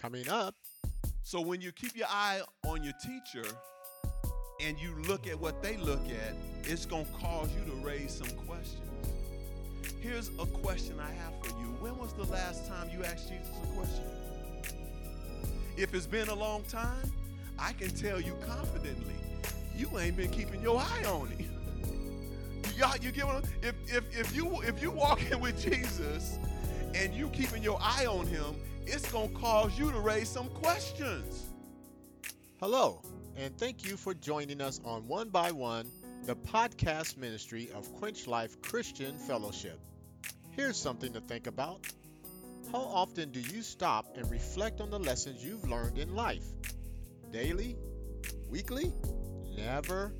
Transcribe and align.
Coming 0.00 0.28
up, 0.30 0.54
So 1.22 1.42
when 1.42 1.60
you 1.60 1.72
keep 1.72 1.94
your 1.94 2.06
eye 2.08 2.40
on 2.64 2.82
your 2.82 2.94
teacher 3.04 3.46
and 4.62 4.78
you 4.80 4.94
look 5.06 5.26
at 5.26 5.38
what 5.38 5.62
they 5.62 5.76
look 5.76 6.06
at, 6.08 6.34
it's 6.64 6.86
going 6.86 7.04
to 7.04 7.12
cause 7.12 7.50
you 7.54 7.70
to 7.70 7.76
raise 7.86 8.10
some 8.12 8.30
questions. 8.46 8.80
Here's 10.00 10.30
a 10.38 10.46
question 10.46 10.98
I 10.98 11.10
have 11.10 11.34
for 11.42 11.50
you. 11.60 11.66
When 11.80 11.98
was 11.98 12.14
the 12.14 12.24
last 12.24 12.66
time 12.66 12.88
you 12.90 13.04
asked 13.04 13.28
Jesus 13.28 13.50
a 13.62 13.66
question? 13.76 14.04
If 15.76 15.94
it's 15.94 16.06
been 16.06 16.28
a 16.28 16.34
long 16.34 16.62
time, 16.64 17.12
I 17.58 17.72
can 17.74 17.90
tell 17.90 18.20
you 18.20 18.34
confidently, 18.46 19.14
you 19.76 19.98
ain't 19.98 20.16
been 20.16 20.30
keeping 20.30 20.62
your 20.62 20.80
eye 20.80 21.04
on 21.04 21.28
him. 21.28 21.50
Y'all, 22.78 22.96
you 22.96 23.12
get 23.12 23.26
what 23.26 23.36
I'm, 23.36 23.42
if 23.62 23.74
if 23.86 24.04
if 24.18 24.34
you 24.34 24.62
if 24.62 24.82
you 24.82 24.90
walking 24.90 25.40
with 25.40 25.62
Jesus 25.62 26.38
and 27.00 27.14
you 27.14 27.28
keeping 27.30 27.62
your 27.62 27.78
eye 27.80 28.04
on 28.04 28.26
him, 28.26 28.54
it's 28.86 29.10
gonna 29.10 29.28
cause 29.28 29.78
you 29.78 29.90
to 29.90 29.98
raise 30.00 30.28
some 30.28 30.48
questions. 30.50 31.46
hello, 32.58 33.00
and 33.36 33.56
thank 33.56 33.86
you 33.86 33.96
for 33.96 34.12
joining 34.12 34.60
us 34.60 34.82
on 34.84 35.08
One 35.08 35.30
by 35.30 35.50
One, 35.50 35.90
the 36.24 36.36
podcast 36.36 37.16
ministry 37.16 37.70
of 37.74 37.90
Quench 37.94 38.26
Life 38.26 38.60
Christian 38.60 39.16
Fellowship. 39.16 39.80
Here's 40.50 40.76
something 40.76 41.10
to 41.14 41.22
think 41.22 41.46
about. 41.46 41.86
How 42.70 42.80
often 42.80 43.30
do 43.32 43.40
you 43.40 43.62
stop 43.62 44.14
and 44.14 44.30
reflect 44.30 44.82
on 44.82 44.90
the 44.90 44.98
lessons 44.98 45.42
you've 45.42 45.66
learned 45.66 45.96
in 45.96 46.14
life? 46.14 46.44
Daily? 47.32 47.78
Weekly? 48.50 48.92
Never? 49.56 50.12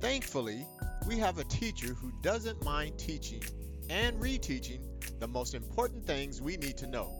Thankfully, 0.00 0.66
we 1.06 1.18
have 1.18 1.38
a 1.38 1.44
teacher 1.44 1.94
who 1.94 2.10
doesn't 2.20 2.64
mind 2.64 2.98
teaching 2.98 3.42
and 3.88 4.20
reteaching 4.20 4.80
the 5.18 5.28
most 5.28 5.54
important 5.54 6.06
things 6.06 6.40
we 6.40 6.56
need 6.56 6.76
to 6.78 6.86
know. 6.86 7.10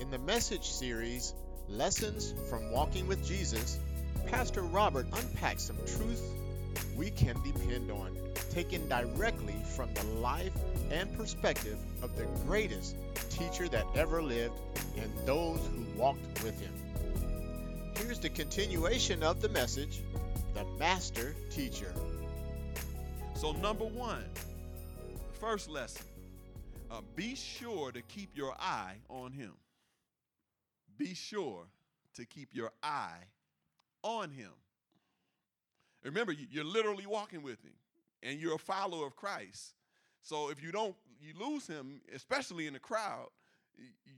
In 0.00 0.10
the 0.10 0.18
message 0.18 0.70
series, 0.70 1.34
Lessons 1.68 2.34
from 2.50 2.70
Walking 2.70 3.06
with 3.06 3.26
Jesus, 3.26 3.78
Pastor 4.26 4.62
Robert 4.62 5.06
unpacks 5.12 5.64
some 5.64 5.78
truth 5.86 6.22
we 6.96 7.10
can 7.10 7.36
depend 7.42 7.90
on, 7.90 8.16
taken 8.50 8.86
directly 8.88 9.54
from 9.74 9.92
the 9.94 10.04
life 10.20 10.52
and 10.90 11.14
perspective 11.16 11.78
of 12.02 12.14
the 12.16 12.24
greatest 12.46 12.96
teacher 13.30 13.68
that 13.68 13.86
ever 13.94 14.22
lived 14.22 14.54
and 14.98 15.10
those 15.26 15.60
who 15.68 15.98
walked 15.98 16.42
with 16.42 16.58
him. 16.60 16.72
Here's 17.96 18.18
the 18.18 18.28
continuation 18.28 19.22
of 19.22 19.40
the 19.40 19.48
message 19.48 20.00
The 20.54 20.64
Master 20.78 21.34
Teacher. 21.50 21.92
So 23.34 23.52
number 23.52 23.84
one, 23.84 24.24
first 25.40 25.70
lesson, 25.70 26.04
uh, 26.92 27.00
be 27.14 27.34
sure 27.34 27.90
to 27.92 28.02
keep 28.02 28.36
your 28.36 28.54
eye 28.58 28.96
on 29.08 29.32
him. 29.32 29.52
Be 30.98 31.14
sure 31.14 31.66
to 32.14 32.26
keep 32.26 32.50
your 32.52 32.70
eye 32.82 33.24
on 34.02 34.30
him. 34.30 34.52
Remember, 36.02 36.32
you- 36.32 36.48
you're 36.50 36.64
literally 36.64 37.06
walking 37.06 37.42
with 37.42 37.62
him, 37.62 37.74
and 38.22 38.38
you're 38.40 38.56
a 38.56 38.58
follower 38.58 39.06
of 39.06 39.16
Christ. 39.16 39.74
So 40.20 40.50
if 40.50 40.62
you 40.62 40.70
don't, 40.70 40.96
you 41.20 41.32
lose 41.34 41.66
him, 41.66 42.02
especially 42.12 42.66
in 42.66 42.74
the 42.74 42.80
crowd, 42.80 43.30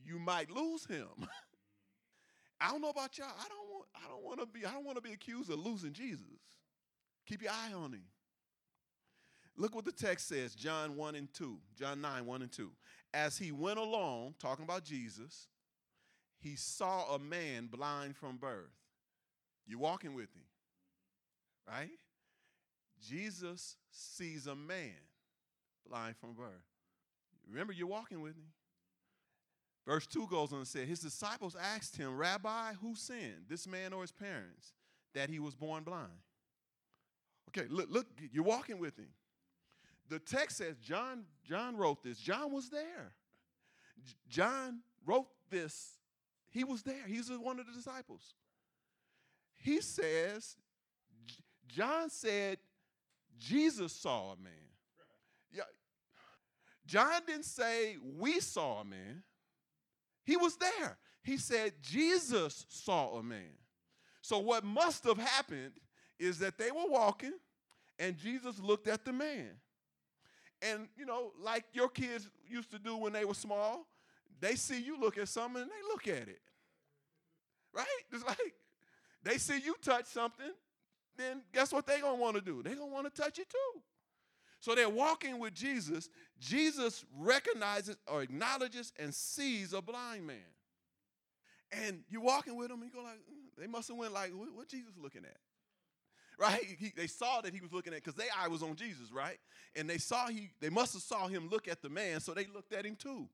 you 0.05 0.19
might 0.19 0.51
lose 0.51 0.85
him. 0.87 1.09
I 2.61 2.71
don't 2.71 2.81
know 2.81 2.89
about 2.91 3.17
y'all. 3.19 3.29
I 3.29 3.49
don't 3.49 3.69
want. 3.71 3.89
I 3.95 4.09
don't 4.09 4.25
want 4.25 4.41
to 4.41 4.47
be. 4.47 4.65
I 4.65 4.73
don't 4.73 4.85
want 4.85 4.97
to 4.97 5.03
be 5.03 5.13
accused 5.13 5.51
of 5.51 5.59
losing 5.59 5.93
Jesus. 5.93 6.27
Keep 7.27 7.43
your 7.43 7.53
eye 7.53 7.73
on 7.73 7.93
him. 7.93 8.05
Look 9.57 9.75
what 9.75 9.85
the 9.85 9.93
text 9.93 10.29
says, 10.29 10.55
John 10.55 10.97
1 10.97 11.15
and 11.15 11.33
2, 11.33 11.59
John 11.79 12.01
9, 12.01 12.27
1 12.27 12.43
and 12.43 12.51
2. 12.53 12.71
As 13.13 13.39
he 13.39 13.53
went 13.53 13.79
along, 13.79 14.35
talking 14.41 14.65
about 14.65 14.85
Jesus, 14.85 15.49
he 16.41 16.57
saw 16.57 17.15
a 17.15 17.19
man 17.19 17.69
blind 17.69 18.17
from 18.17 18.37
birth. 18.37 18.73
You're 19.67 19.79
walking 19.79 20.15
with 20.15 20.35
him, 20.35 20.43
right? 21.69 21.91
Jesus 23.01 23.77
sees 23.91 24.47
a 24.47 24.55
man 24.55 24.93
blind 25.89 26.17
from 26.17 26.35
birth. 26.35 26.49
Remember, 27.49 27.73
you're 27.73 27.87
walking 27.87 28.21
with 28.21 28.35
him. 28.37 28.49
Verse 29.87 30.07
2 30.07 30.27
goes 30.29 30.53
on 30.53 30.59
and 30.59 30.69
said, 30.69 30.89
His 30.89 31.01
disciples 31.01 31.57
asked 31.61 31.97
him, 31.97 32.17
Rabbi, 32.17 32.73
who 32.81 32.95
sinned, 32.95 33.45
this 33.49 33.67
man 33.67 33.93
or 33.93 34.01
his 34.01 34.13
parents, 34.13 34.73
that 35.15 35.29
he 35.29 35.39
was 35.39 35.55
born 35.55 35.85
blind? 35.85 36.11
Okay, 37.51 37.69
look, 37.69 37.89
look, 37.91 38.07
you're 38.33 38.45
walking 38.45 38.79
with 38.79 38.99
him. 38.99 39.09
The 40.09 40.19
text 40.19 40.59
says 40.59 40.77
John, 40.77 41.25
John 41.49 41.77
wrote 41.77 42.03
this. 42.03 42.19
John 42.19 42.53
was 42.53 42.69
there. 42.69 43.15
J- 44.05 44.15
John 44.29 44.81
wrote 45.07 45.29
this. 45.51 45.95
He 46.51 46.65
was 46.65 46.83
there. 46.83 47.07
He's 47.07 47.31
one 47.31 47.59
of 47.59 47.67
the 47.67 47.73
disciples. 47.73 48.35
He 49.57 49.81
says, 49.81 50.57
J- 51.27 51.35
John 51.69 52.11
said, 52.11 52.59
Jesus 53.39 53.93
saw 53.93 54.33
a 54.33 54.37
man. 54.37 54.53
Yeah. 55.53 55.63
John 56.87 57.23
didn't 57.27 57.47
say 57.47 57.97
we 58.19 58.41
saw 58.41 58.81
a 58.81 58.85
man. 58.85 59.23
He 60.25 60.37
was 60.37 60.57
there. 60.57 60.99
He 61.23 61.39
said 61.39 61.73
Jesus 61.83 62.67
saw 62.69 63.17
a 63.19 63.23
man. 63.23 63.57
So 64.21 64.39
what 64.39 64.65
must 64.65 65.05
have 65.05 65.19
happened 65.19 65.73
is 66.19 66.39
that 66.39 66.59
they 66.59 66.71
were 66.71 66.89
walking 66.89 67.33
and 67.99 68.17
Jesus 68.17 68.59
looked 68.59 68.89
at 68.89 69.05
the 69.05 69.13
man. 69.13 69.51
And 70.73 70.89
you 70.97 71.05
know, 71.05 71.33
like 71.41 71.65
your 71.73 71.89
kids 71.89 72.29
used 72.49 72.71
to 72.71 72.79
do 72.79 72.97
when 72.97 73.13
they 73.13 73.25
were 73.25 73.35
small, 73.35 73.87
they 74.41 74.57
see 74.57 74.81
you 74.81 74.99
look 74.99 75.19
at 75.19 75.29
something 75.29 75.63
and 75.63 75.71
they 75.71 75.89
look 75.89 76.09
at 76.09 76.29
it. 76.29 76.41
Right? 77.73 77.87
It's 78.13 78.25
like 78.27 78.55
they 79.23 79.39
see 79.39 79.61
you 79.61 79.75
touch 79.83 80.07
something, 80.07 80.53
then 81.17 81.43
guess 81.53 81.73
what 81.73 81.87
they're 81.87 82.01
gonna 82.01 82.21
want 82.21 82.37
to 82.37 82.41
do? 82.41 82.63
They're 82.63 82.77
gonna 82.77 82.93
want 82.93 83.13
to 83.13 83.23
touch 83.23 83.39
it 83.39 83.49
too. 83.49 83.81
So 84.61 84.75
they're 84.75 84.89
walking 84.89 85.39
with 85.39 85.53
Jesus. 85.53 86.09
Jesus 86.41 87.05
recognizes 87.19 87.97
or 88.07 88.23
acknowledges 88.23 88.93
and 88.99 89.15
sees 89.15 89.75
a 89.75 89.83
blind 89.83 90.27
man. 90.27 90.37
And 91.71 92.01
you're 92.09 92.23
walking 92.23 92.57
with 92.57 92.71
him, 92.71 92.81
and 92.81 92.91
you 92.91 92.97
go 92.97 93.03
like, 93.03 93.19
"Mm," 93.19 93.61
they 93.61 93.67
must 93.67 93.89
have 93.89 93.97
went 93.97 94.13
like, 94.13 94.31
what, 94.35 94.55
what 94.55 94.69
Jesus 94.69 94.93
looking 94.97 95.25
at? 95.25 95.37
Right? 96.39 96.65
He- 96.79 96.93
they 96.97 97.07
saw 97.07 97.41
that 97.43 97.55
he 97.55 97.61
was 97.61 97.73
looking 97.73 97.93
at, 97.93 98.03
because 98.03 98.17
their 98.17 98.29
eye 98.37 98.49
was 98.49 98.63
on 98.63 98.77
Jesus, 98.77 99.13
right? 99.13 99.39
And 99.77 99.89
they 99.89 99.99
saw 99.99 100.29
he, 100.29 100.51
they 100.61 100.71
must 100.71 100.95
have 100.95 101.03
saw 101.03 101.29
him 101.29 101.49
look 101.49 101.69
at 101.69 101.83
the 101.83 101.89
man, 101.89 102.21
so 102.21 102.35
they 102.35 102.47
looked 102.47 102.73
at 102.73 102.85
him 102.85 102.97
too. 102.97 103.29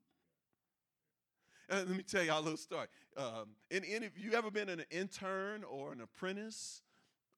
And 1.68 1.88
let 1.88 1.96
me 1.96 2.02
tell 2.02 2.22
y'all 2.22 2.40
a 2.40 2.42
little 2.42 2.56
story. 2.56 2.88
Um, 3.16 3.50
and, 3.70 3.84
and 3.84 4.04
if 4.04 4.18
you 4.18 4.32
ever 4.34 4.50
been 4.50 4.68
an 4.68 4.84
intern 4.90 5.64
or 5.64 5.92
an 5.92 6.00
apprentice 6.00 6.82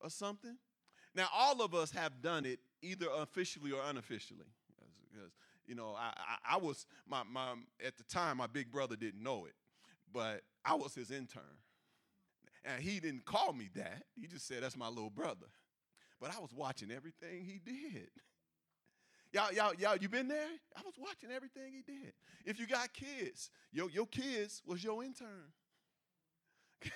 or 0.00 0.08
something, 0.10 0.56
now 1.14 1.28
all 1.32 1.60
of 1.60 1.74
us 1.74 1.90
have 1.92 2.22
done 2.22 2.46
it 2.46 2.58
either 2.80 3.06
officially 3.18 3.72
or 3.72 3.82
unofficially. 3.84 4.46
Because 5.12 5.32
you 5.66 5.74
know, 5.74 5.94
I, 5.96 6.12
I, 6.16 6.54
I 6.54 6.56
was 6.56 6.86
my 7.06 7.22
my 7.30 7.52
at 7.84 7.98
the 7.98 8.04
time 8.04 8.38
my 8.38 8.46
big 8.46 8.72
brother 8.72 8.96
didn't 8.96 9.22
know 9.22 9.44
it, 9.44 9.54
but 10.12 10.42
I 10.64 10.74
was 10.74 10.94
his 10.94 11.10
intern, 11.10 11.42
and 12.64 12.82
he 12.82 13.00
didn't 13.00 13.24
call 13.24 13.52
me 13.52 13.68
that. 13.74 14.04
He 14.14 14.26
just 14.26 14.46
said 14.46 14.62
that's 14.62 14.76
my 14.76 14.88
little 14.88 15.10
brother. 15.10 15.46
But 16.20 16.34
I 16.34 16.38
was 16.40 16.50
watching 16.54 16.90
everything 16.90 17.44
he 17.44 17.60
did. 17.64 18.08
Y'all, 19.32 19.52
y'all, 19.52 19.74
y'all, 19.74 19.96
you 19.96 20.08
been 20.08 20.28
there? 20.28 20.48
I 20.76 20.82
was 20.84 20.94
watching 20.98 21.30
everything 21.34 21.72
he 21.72 21.82
did. 21.82 22.12
If 22.44 22.60
you 22.60 22.66
got 22.66 22.92
kids, 22.92 23.50
your, 23.72 23.90
your 23.90 24.06
kids 24.06 24.62
was 24.66 24.84
your 24.84 25.02
intern. 25.02 25.50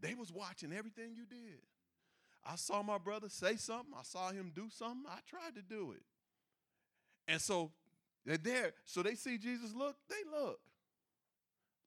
they 0.00 0.14
was 0.14 0.32
watching 0.32 0.72
everything 0.72 1.14
you 1.14 1.26
did. 1.26 1.60
I 2.44 2.56
saw 2.56 2.82
my 2.82 2.98
brother 2.98 3.28
say 3.28 3.56
something. 3.56 3.94
I 3.96 4.02
saw 4.02 4.30
him 4.30 4.52
do 4.54 4.68
something. 4.70 5.04
I 5.06 5.18
tried 5.28 5.54
to 5.54 5.62
do 5.62 5.92
it. 5.92 6.02
And 7.28 7.40
so 7.40 7.70
they're 8.24 8.36
there. 8.36 8.72
So 8.84 9.02
they 9.02 9.14
see 9.14 9.38
Jesus 9.38 9.74
look, 9.74 9.96
they 10.08 10.28
look 10.30 10.58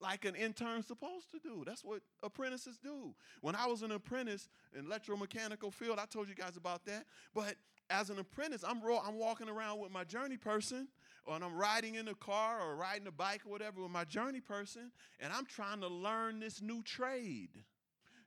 like 0.01 0.25
an 0.25 0.35
intern's 0.35 0.87
supposed 0.87 1.31
to 1.31 1.39
do. 1.39 1.63
That's 1.65 1.83
what 1.83 2.01
apprentices 2.21 2.77
do. 2.77 3.15
When 3.41 3.55
I 3.55 3.65
was 3.67 3.81
an 3.81 3.91
apprentice 3.91 4.49
in 4.77 4.85
electromechanical 4.85 5.73
field, 5.73 5.99
I 5.99 6.05
told 6.05 6.27
you 6.27 6.35
guys 6.35 6.57
about 6.57 6.85
that. 6.85 7.05
But 7.33 7.55
as 7.89 8.09
an 8.09 8.19
apprentice, 8.19 8.63
I'm 8.67 8.81
ro- 8.81 9.01
I'm 9.05 9.17
walking 9.17 9.49
around 9.49 9.79
with 9.79 9.91
my 9.91 10.03
journey 10.03 10.37
person, 10.37 10.87
or 11.25 11.35
I'm 11.35 11.55
riding 11.55 11.95
in 11.95 12.07
a 12.07 12.15
car 12.15 12.61
or 12.61 12.75
riding 12.75 13.07
a 13.07 13.11
bike 13.11 13.41
or 13.45 13.51
whatever 13.51 13.81
with 13.81 13.91
my 13.91 14.03
journey 14.03 14.41
person, 14.41 14.91
and 15.19 15.31
I'm 15.31 15.45
trying 15.45 15.81
to 15.81 15.87
learn 15.87 16.39
this 16.39 16.61
new 16.61 16.83
trade. 16.83 17.63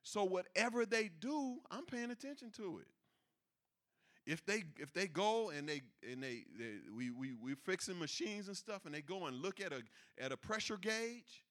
So 0.03 0.25
whatever 0.25 0.87
they 0.87 1.11
do, 1.21 1.59
I'm 1.71 1.85
paying 1.85 2.11
attention 2.11 2.51
to 2.57 2.79
it. 2.79 2.87
If 4.27 4.45
they 4.45 4.65
if 4.79 4.93
they 4.93 5.07
go 5.07 5.51
and 5.51 5.69
they 5.69 5.81
and 6.09 6.23
they, 6.23 6.45
they 6.59 6.75
we 6.95 7.11
we 7.11 7.33
we 7.33 7.55
fixing 7.55 7.99
machines 7.99 8.49
and 8.49 8.57
stuff, 8.57 8.85
and 8.85 8.95
they 8.95 9.01
go 9.01 9.27
and 9.27 9.41
look 9.41 9.61
at 9.61 9.73
a 9.73 9.83
at 10.19 10.33
a 10.33 10.37
pressure 10.37 10.77
gauge, 10.77 11.45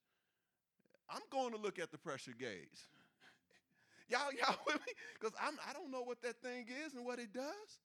I'm 1.09 1.21
going 1.31 1.51
to 1.51 1.57
look 1.57 1.79
at 1.79 1.91
the 1.91 1.97
pressure 1.97 2.33
gauge. 2.37 2.89
y'all, 4.09 4.31
y'all 4.33 4.57
with 4.65 4.75
me? 4.75 4.93
Because 5.19 5.35
I 5.39 5.73
don't 5.73 5.91
know 5.91 6.03
what 6.03 6.21
that 6.21 6.41
thing 6.41 6.65
is 6.85 6.93
and 6.93 7.05
what 7.05 7.19
it 7.19 7.33
does. 7.33 7.79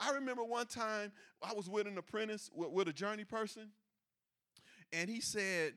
I 0.00 0.12
remember 0.12 0.44
one 0.44 0.66
time 0.66 1.12
I 1.42 1.52
was 1.52 1.68
with 1.68 1.86
an 1.86 1.98
apprentice 1.98 2.50
with, 2.54 2.70
with 2.70 2.88
a 2.88 2.92
journey 2.92 3.24
person, 3.24 3.70
and 4.92 5.10
he 5.10 5.20
said, 5.20 5.74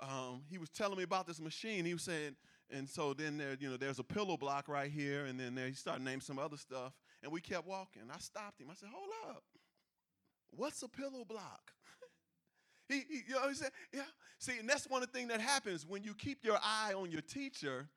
um, 0.00 0.42
he 0.48 0.58
was 0.58 0.70
telling 0.70 0.96
me 0.96 1.02
about 1.02 1.26
this 1.26 1.40
machine. 1.40 1.84
He 1.84 1.92
was 1.92 2.02
saying, 2.02 2.36
and 2.70 2.88
so 2.88 3.14
then 3.14 3.36
there, 3.36 3.56
you 3.58 3.68
know, 3.68 3.76
there's 3.76 3.98
a 3.98 4.04
pillow 4.04 4.36
block 4.36 4.68
right 4.68 4.90
here, 4.90 5.26
and 5.26 5.38
then 5.38 5.54
there, 5.54 5.68
he 5.68 5.74
started 5.74 6.04
naming 6.04 6.20
some 6.20 6.38
other 6.38 6.56
stuff, 6.56 6.92
and 7.22 7.30
we 7.30 7.40
kept 7.40 7.66
walking. 7.66 8.02
I 8.12 8.18
stopped 8.18 8.60
him. 8.60 8.68
I 8.70 8.74
said, 8.74 8.88
"Hold 8.92 9.10
up, 9.28 9.44
what's 10.50 10.82
a 10.82 10.88
pillow 10.88 11.24
block?" 11.24 11.72
He, 12.88 13.00
he, 13.08 13.22
you 13.28 13.34
know, 13.34 13.48
he 13.48 13.54
said, 13.54 13.70
"Yeah." 13.92 14.02
See, 14.38 14.58
and 14.58 14.68
that's 14.68 14.88
one 14.88 15.02
of 15.02 15.10
the 15.10 15.18
things 15.18 15.30
that 15.30 15.40
happens 15.40 15.86
when 15.86 16.02
you 16.02 16.14
keep 16.14 16.44
your 16.44 16.58
eye 16.62 16.92
on 16.94 17.10
your 17.10 17.22
teacher, 17.22 17.88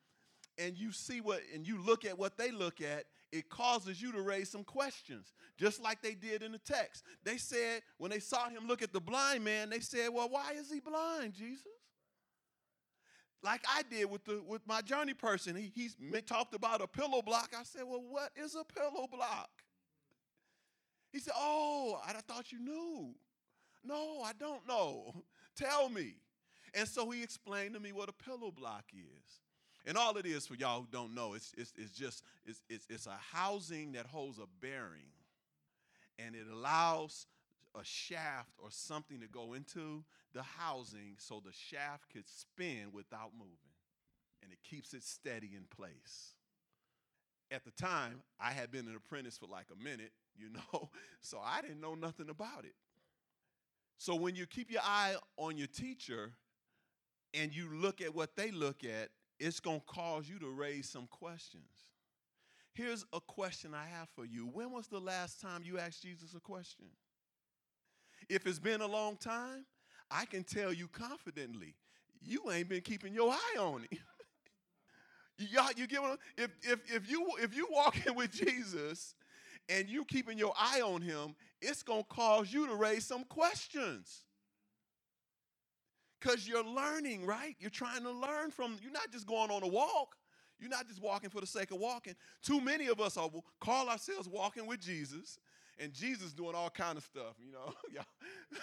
and 0.57 0.77
you 0.77 0.91
see 0.91 1.19
what, 1.19 1.41
and 1.53 1.67
you 1.67 1.81
look 1.81 2.05
at 2.05 2.17
what 2.17 2.37
they 2.37 2.51
look 2.51 2.81
at. 2.81 3.05
It 3.29 3.49
causes 3.49 4.01
you 4.01 4.13
to 4.13 4.21
raise 4.21 4.49
some 4.49 4.63
questions, 4.63 5.33
just 5.57 5.83
like 5.83 6.01
they 6.01 6.13
did 6.13 6.41
in 6.41 6.53
the 6.53 6.59
text. 6.59 7.03
They 7.25 7.37
said 7.37 7.81
when 7.97 8.09
they 8.09 8.19
saw 8.19 8.47
him 8.47 8.67
look 8.67 8.81
at 8.81 8.93
the 8.93 9.01
blind 9.01 9.43
man, 9.43 9.69
they 9.69 9.81
said, 9.81 10.09
"Well, 10.13 10.29
why 10.29 10.53
is 10.53 10.71
he 10.71 10.79
blind, 10.79 11.33
Jesus?" 11.33 11.65
like 13.43 13.63
I 13.69 13.83
did 13.83 14.09
with 14.09 14.25
the 14.25 14.41
with 14.45 14.61
my 14.67 14.81
journey 14.81 15.13
person. 15.13 15.55
He 15.55 15.71
he's 15.73 15.95
talked 16.25 16.53
about 16.53 16.81
a 16.81 16.87
pillow 16.87 17.21
block. 17.21 17.53
I 17.57 17.63
said, 17.63 17.83
"Well, 17.85 18.01
what 18.01 18.31
is 18.35 18.55
a 18.55 18.63
pillow 18.63 19.07
block?" 19.07 19.49
He 21.11 21.19
said, 21.19 21.33
"Oh, 21.35 21.99
I 22.05 22.13
thought 22.13 22.51
you 22.51 22.59
knew." 22.59 23.15
No, 23.83 24.21
I 24.23 24.31
don't 24.39 24.67
know. 24.67 25.23
Tell 25.55 25.89
me. 25.89 26.15
And 26.73 26.87
so 26.87 27.09
he 27.09 27.23
explained 27.23 27.73
to 27.73 27.79
me 27.79 27.91
what 27.91 28.09
a 28.09 28.13
pillow 28.13 28.51
block 28.51 28.85
is. 28.93 29.41
And 29.85 29.97
all 29.97 30.17
it 30.17 30.25
is 30.25 30.45
for 30.45 30.55
y'all 30.55 30.81
who 30.81 30.87
don't 30.91 31.15
know, 31.15 31.33
it's, 31.33 31.53
it's, 31.57 31.71
it's 31.77 31.91
just 31.91 32.21
it's, 32.45 32.61
it's, 32.69 32.85
it's 32.89 33.07
a 33.07 33.17
housing 33.31 33.93
that 33.93 34.05
holds 34.05 34.37
a 34.37 34.45
bearing, 34.59 35.13
and 36.19 36.35
it 36.35 36.45
allows 36.51 37.25
a 37.73 37.85
shaft 37.85 38.51
or 38.61 38.67
something 38.69 39.21
to 39.21 39.27
go 39.27 39.53
into 39.53 40.03
the 40.33 40.43
housing 40.43 41.15
so 41.17 41.41
the 41.43 41.53
shaft 41.53 42.09
could 42.11 42.27
spin 42.27 42.91
without 42.91 43.31
moving 43.37 43.55
and 44.41 44.51
it 44.51 44.59
keeps 44.63 44.93
it 44.93 45.03
steady 45.03 45.51
in 45.55 45.63
place. 45.75 46.33
At 47.51 47.63
the 47.63 47.71
time, 47.71 48.21
I 48.39 48.51
had 48.51 48.71
been 48.71 48.87
an 48.87 48.95
apprentice 48.95 49.37
for 49.37 49.47
like 49.47 49.67
a 49.71 49.83
minute, 49.83 50.11
you 50.37 50.49
know, 50.73 50.89
so 51.21 51.39
I 51.43 51.61
didn't 51.61 51.81
know 51.81 51.95
nothing 51.95 52.29
about 52.29 52.65
it. 52.65 52.75
So 53.97 54.15
when 54.15 54.35
you 54.35 54.45
keep 54.45 54.71
your 54.71 54.81
eye 54.83 55.15
on 55.37 55.57
your 55.57 55.67
teacher 55.67 56.33
and 57.33 57.53
you 57.53 57.69
look 57.73 58.01
at 58.01 58.13
what 58.13 58.35
they 58.35 58.51
look 58.51 58.83
at, 58.83 59.09
it's 59.39 59.59
going 59.59 59.79
to 59.79 59.85
cause 59.85 60.29
you 60.29 60.39
to 60.39 60.49
raise 60.49 60.89
some 60.89 61.07
questions. 61.07 61.69
Here's 62.73 63.05
a 63.11 63.19
question 63.19 63.73
I 63.73 63.85
have 63.85 64.07
for 64.15 64.23
you. 64.23 64.49
When 64.53 64.71
was 64.71 64.87
the 64.87 64.99
last 64.99 65.41
time 65.41 65.63
you 65.63 65.79
asked 65.79 66.03
Jesus 66.03 66.35
a 66.35 66.39
question? 66.39 66.85
If 68.29 68.45
it's 68.45 68.59
been 68.59 68.81
a 68.81 68.87
long 68.87 69.17
time, 69.17 69.65
I 70.11 70.25
can 70.25 70.43
tell 70.43 70.71
you 70.71 70.87
confidently, 70.87 71.75
you 72.21 72.51
ain't 72.51 72.69
been 72.69 72.81
keeping 72.81 73.13
your 73.13 73.31
eye 73.31 73.57
on 73.59 73.81
him. 73.89 73.99
Y'all, 75.37 75.71
you 75.75 75.87
get 75.87 76.01
what 76.01 76.19
if 76.37 76.51
if 76.63 76.79
if 76.91 77.09
you 77.09 77.27
if 77.39 77.55
you 77.55 77.67
walking 77.71 78.15
with 78.15 78.31
Jesus 78.31 79.15
and 79.69 79.87
you 79.89 80.05
keeping 80.05 80.37
your 80.37 80.53
eye 80.57 80.81
on 80.81 81.01
him, 81.01 81.35
it's 81.61 81.83
gonna 81.83 82.03
cause 82.03 82.51
you 82.51 82.67
to 82.67 82.75
raise 82.75 83.05
some 83.05 83.23
questions. 83.23 84.23
Because 86.19 86.47
you're 86.47 86.63
learning, 86.63 87.25
right? 87.25 87.55
You're 87.59 87.69
trying 87.69 88.03
to 88.03 88.11
learn 88.11 88.49
from, 88.49 88.77
you're 88.81 88.91
not 88.91 89.11
just 89.11 89.27
going 89.27 89.51
on 89.51 89.61
a 89.61 89.67
walk. 89.67 90.15
You're 90.59 90.69
not 90.69 90.87
just 90.87 91.01
walking 91.01 91.29
for 91.29 91.41
the 91.41 91.47
sake 91.47 91.69
of 91.71 91.77
walking. 91.77 92.15
Too 92.41 92.59
many 92.59 92.87
of 92.87 92.99
us 92.99 93.15
are 93.17 93.29
call 93.59 93.89
ourselves 93.89 94.27
walking 94.27 94.65
with 94.65 94.79
Jesus, 94.79 95.37
and 95.77 95.93
Jesus 95.93 96.33
doing 96.33 96.55
all 96.55 96.71
kind 96.71 96.97
of 96.97 97.03
stuff, 97.03 97.35
you 97.39 97.51
know. 97.51 97.73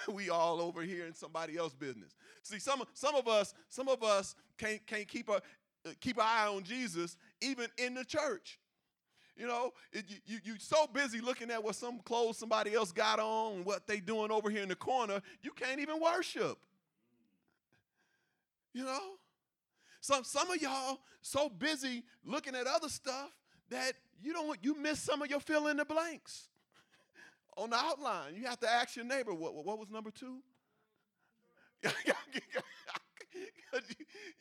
we 0.12 0.30
all 0.30 0.60
over 0.60 0.82
here 0.82 1.06
in 1.06 1.14
somebody 1.14 1.56
else's 1.56 1.76
business. 1.76 2.14
See, 2.42 2.58
some 2.58 2.82
some 2.92 3.14
of 3.14 3.28
us, 3.28 3.54
some 3.68 3.88
of 3.88 4.02
us 4.02 4.34
can't 4.58 4.84
can't 4.86 5.06
keep 5.08 5.28
a 5.28 5.40
keep 6.00 6.16
an 6.16 6.24
eye 6.26 6.48
on 6.48 6.62
Jesus 6.62 7.16
even 7.40 7.68
in 7.78 7.94
the 7.94 8.04
church. 8.04 8.58
You 9.36 9.48
know, 9.48 9.72
it, 9.92 10.04
you, 10.26 10.38
you, 10.44 10.54
so 10.58 10.86
busy 10.86 11.20
looking 11.20 11.50
at 11.50 11.62
what 11.62 11.74
some 11.74 11.98
clothes 12.00 12.38
somebody 12.38 12.74
else 12.74 12.92
got 12.92 13.18
on, 13.18 13.64
what 13.64 13.86
they 13.86 13.98
doing 13.98 14.30
over 14.30 14.48
here 14.48 14.62
in 14.62 14.68
the 14.68 14.76
corner, 14.76 15.20
you 15.42 15.50
can't 15.50 15.80
even 15.80 16.00
worship. 16.00 16.58
You 18.72 18.84
know? 18.84 19.00
Some, 20.00 20.22
some 20.22 20.50
of 20.50 20.62
y'all 20.62 21.00
so 21.20 21.48
busy 21.48 22.04
looking 22.24 22.54
at 22.54 22.66
other 22.66 22.88
stuff 22.88 23.30
that 23.70 23.94
you 24.22 24.32
don't 24.32 24.58
you 24.62 24.78
miss 24.78 25.00
some 25.00 25.22
of 25.22 25.30
your 25.30 25.40
fill 25.40 25.66
in 25.66 25.78
the 25.78 25.84
blanks 25.84 26.48
on 27.56 27.70
the 27.70 27.76
outline. 27.76 28.36
You 28.36 28.46
have 28.46 28.60
to 28.60 28.70
ask 28.70 28.94
your 28.94 29.04
neighbor, 29.04 29.34
what, 29.34 29.54
what 29.54 29.78
was 29.78 29.90
number 29.90 30.10
two? 30.10 30.38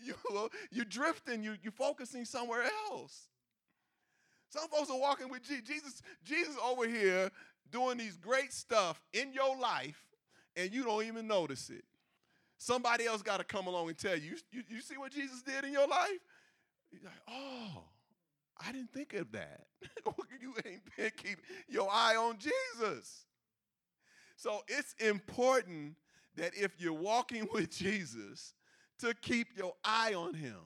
you, 0.04 0.14
you, 0.72 0.82
are 0.82 0.86
drifting, 0.86 1.44
you, 1.44 1.56
you're 1.64 1.72
focusing 1.72 2.26
somewhere 2.26 2.64
else. 2.90 3.30
Some 4.54 4.68
folks 4.70 4.92
are 4.92 5.00
walking 5.00 5.30
with 5.30 5.42
Jesus. 5.42 6.04
Jesus 6.24 6.56
over 6.64 6.88
here 6.88 7.32
doing 7.72 7.98
these 7.98 8.16
great 8.16 8.54
stuff 8.54 9.02
in 9.12 9.34
your 9.34 9.58
life, 9.58 10.00
and 10.56 10.72
you 10.72 10.84
don't 10.84 11.04
even 11.06 11.26
notice 11.26 11.72
it. 11.72 11.84
Somebody 12.60 13.08
else 13.08 13.24
got 13.24 13.38
to 13.38 13.44
come 13.44 13.66
along 13.66 13.88
and 13.90 13.98
tell 13.98 14.16
you, 14.16 14.36
you, 14.52 14.62
you 14.70 14.82
see 14.82 14.96
what 14.96 15.12
Jesus 15.12 15.42
did 15.42 15.64
in 15.64 15.74
your 15.74 15.88
life? 15.88 16.20
You're 16.92 17.02
like, 17.04 17.14
oh, 17.28 17.84
I 18.64 18.72
didn't 18.72 18.94
think 18.94 19.14
of 19.14 19.32
that. 19.32 19.62
you 20.40 20.54
ain't 20.64 20.84
been 20.96 21.12
keeping 21.18 21.44
your 21.68 21.90
eye 21.92 22.16
on 22.16 22.38
Jesus. 22.38 23.26
So 24.36 24.62
it's 24.68 24.94
important 25.00 25.96
that 26.36 26.52
if 26.56 26.80
you're 26.80 26.94
walking 26.94 27.48
with 27.54 27.72
Jesus, 27.72 28.54
to 29.00 29.16
keep 29.16 29.48
your 29.58 29.74
eye 29.84 30.14
on 30.14 30.36
him. 30.36 30.60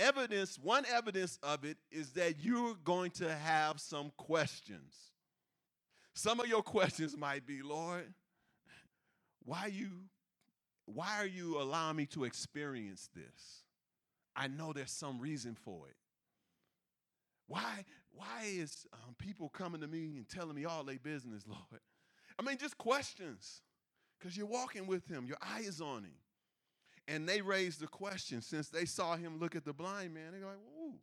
Evidence, 0.00 0.58
one 0.58 0.84
evidence 0.90 1.38
of 1.42 1.64
it 1.64 1.76
is 1.90 2.12
that 2.12 2.42
you're 2.42 2.74
going 2.84 3.10
to 3.12 3.32
have 3.32 3.78
some 3.78 4.10
questions. 4.16 4.94
Some 6.14 6.40
of 6.40 6.48
your 6.48 6.62
questions 6.62 7.16
might 7.16 7.46
be, 7.46 7.62
Lord, 7.62 8.12
why 9.44 9.66
you 9.66 9.90
why 10.86 11.18
are 11.18 11.26
you 11.26 11.60
allowing 11.60 11.96
me 11.96 12.06
to 12.06 12.24
experience 12.24 13.08
this? 13.14 13.64
I 14.34 14.48
know 14.48 14.72
there's 14.72 14.90
some 14.90 15.20
reason 15.20 15.54
for 15.54 15.86
it. 15.86 15.96
Why, 17.46 17.84
why 18.12 18.44
is 18.44 18.86
um, 18.92 19.14
people 19.18 19.48
coming 19.48 19.80
to 19.82 19.86
me 19.86 20.16
and 20.16 20.28
telling 20.28 20.54
me 20.54 20.64
all 20.64 20.82
their 20.82 20.98
business, 20.98 21.44
Lord? 21.48 21.80
I 22.38 22.42
mean, 22.42 22.56
just 22.58 22.78
questions. 22.78 23.62
Because 24.18 24.36
you're 24.36 24.46
walking 24.46 24.86
with 24.86 25.06
him, 25.06 25.26
your 25.26 25.38
eye 25.40 25.62
is 25.64 25.80
on 25.80 26.04
him. 26.04 26.14
And 27.10 27.28
they 27.28 27.40
raised 27.40 27.80
the 27.80 27.88
question 27.88 28.40
since 28.40 28.68
they 28.68 28.84
saw 28.84 29.16
him 29.16 29.40
look 29.40 29.56
at 29.56 29.64
the 29.64 29.72
blind 29.72 30.14
man. 30.14 30.30
They're 30.30 30.46
like, 30.46 30.60
"Ooh, 30.78 30.94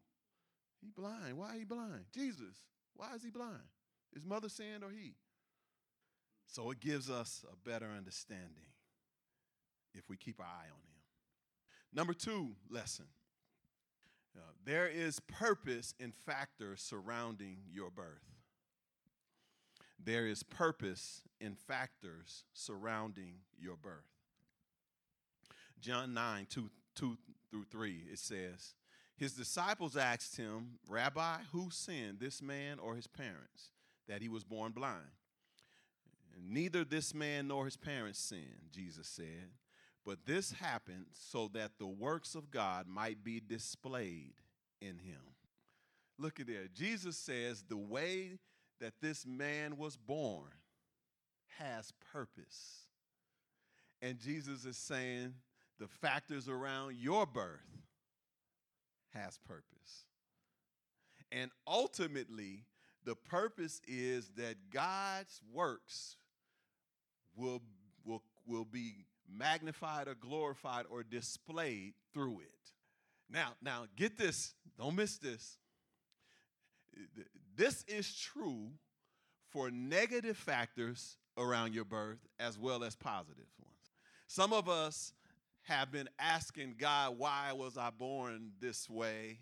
he 0.79 0.89
blind. 0.89 1.37
Why 1.37 1.57
he 1.57 1.65
blind? 1.65 2.05
Jesus, 2.13 2.55
why 2.95 3.13
is 3.13 3.23
he 3.23 3.29
blind? 3.29 3.67
His 4.13 4.23
mother 4.23 4.47
saying 4.47 4.83
or 4.83 4.89
he?" 4.89 5.15
So 6.45 6.71
it 6.71 6.79
gives 6.79 7.09
us 7.09 7.43
a 7.51 7.57
better 7.57 7.87
understanding 7.87 8.71
if 9.93 10.07
we 10.07 10.15
keep 10.15 10.39
our 10.39 10.45
eye 10.45 10.69
on 10.69 10.79
him. 10.79 11.03
Number 11.91 12.13
two 12.13 12.55
lesson 12.69 13.07
uh, 14.37 14.51
there 14.63 14.87
is 14.87 15.19
purpose 15.19 15.93
in 15.99 16.13
factors 16.13 16.81
surrounding 16.81 17.57
your 17.69 17.89
birth. 17.89 18.23
There 19.99 20.25
is 20.25 20.41
purpose 20.43 21.23
in 21.41 21.55
factors 21.55 22.45
surrounding 22.53 23.39
your 23.59 23.75
birth. 23.75 24.16
John 25.79 26.13
9, 26.13 26.47
2, 26.49 26.69
2 26.95 27.17
through 27.51 27.65
3, 27.71 28.03
it 28.11 28.19
says, 28.19 28.75
His 29.15 29.33
disciples 29.33 29.95
asked 29.95 30.37
him, 30.37 30.79
Rabbi, 30.87 31.37
who 31.51 31.69
sinned, 31.71 32.19
this 32.19 32.41
man 32.41 32.79
or 32.79 32.95
his 32.95 33.07
parents, 33.07 33.71
that 34.07 34.21
he 34.21 34.29
was 34.29 34.43
born 34.43 34.71
blind? 34.71 35.11
Neither 36.39 36.83
this 36.83 37.13
man 37.13 37.47
nor 37.47 37.65
his 37.65 37.77
parents 37.77 38.19
sinned, 38.19 38.69
Jesus 38.71 39.07
said. 39.07 39.51
But 40.05 40.25
this 40.25 40.53
happened 40.53 41.07
so 41.11 41.49
that 41.53 41.71
the 41.79 41.87
works 41.87 42.35
of 42.35 42.51
God 42.51 42.87
might 42.87 43.23
be 43.23 43.41
displayed 43.45 44.35
in 44.81 44.99
him. 44.99 45.19
Look 46.17 46.39
at 46.39 46.47
there. 46.47 46.67
Jesus 46.73 47.17
says 47.17 47.63
the 47.67 47.77
way 47.77 48.39
that 48.79 48.93
this 49.01 49.25
man 49.25 49.77
was 49.77 49.97
born 49.97 50.51
has 51.59 51.91
purpose. 52.13 52.87
And 54.01 54.19
Jesus 54.19 54.65
is 54.65 54.77
saying 54.77 55.33
the 55.79 55.87
factors 55.87 56.47
around 56.47 56.95
your 56.95 57.25
birth 57.25 57.59
has 59.13 59.37
purpose. 59.37 60.05
And 61.31 61.51
ultimately, 61.67 62.65
the 63.05 63.15
purpose 63.15 63.81
is 63.87 64.29
that 64.37 64.55
God's 64.71 65.41
works 65.53 66.15
will, 67.35 67.61
will, 68.05 68.23
will 68.45 68.65
be 68.65 69.05
magnified 69.29 70.07
or 70.07 70.15
glorified 70.15 70.85
or 70.89 71.03
displayed 71.03 71.93
through 72.13 72.41
it. 72.41 72.71
Now, 73.29 73.53
now 73.61 73.85
get 73.95 74.17
this, 74.17 74.53
don't 74.77 74.95
miss 74.95 75.17
this. 75.17 75.57
This 77.55 77.83
is 77.87 78.15
true 78.15 78.69
for 79.49 79.69
negative 79.69 80.37
factors 80.37 81.17
around 81.37 81.73
your 81.73 81.85
birth 81.85 82.19
as 82.39 82.57
well 82.57 82.83
as 82.83 82.95
positive 82.95 83.47
ones. 83.59 83.91
Some 84.27 84.53
of 84.53 84.67
us 84.67 85.13
have 85.67 85.91
been 85.91 86.09
asking 86.17 86.75
God, 86.77 87.17
why 87.17 87.51
was 87.53 87.77
I 87.77 87.89
born 87.89 88.51
this 88.59 88.89
way? 88.89 89.39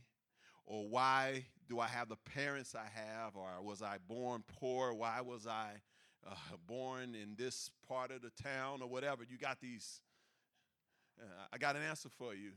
Or 0.65 0.88
why 0.88 1.46
do 1.70 1.79
I 1.79 1.88
have 1.88 2.10
the 2.10 2.15
parents 2.15 2.75
I 2.75 2.88
have? 2.94 3.36
Or 3.36 3.48
was 3.62 3.82
I 3.82 3.98
born 4.08 4.44
poor? 4.60 4.94
Why 4.94 5.22
was 5.22 5.46
I 5.46 5.70
uh, 6.27 6.36
born 6.65 7.15
in 7.15 7.36
this 7.38 7.70
part 7.88 8.12
of 8.12 8.22
the 8.22 8.32
town 8.41 8.82
or 8.82 8.89
whatever? 8.89 9.24
You 9.24 9.38
got 9.38 9.62
these. 9.62 10.01
Uh, 11.22 11.25
I 11.53 11.58
got 11.58 11.75
an 11.75 11.84
answer 11.84 12.10
for 12.10 12.34
you. 12.34 12.51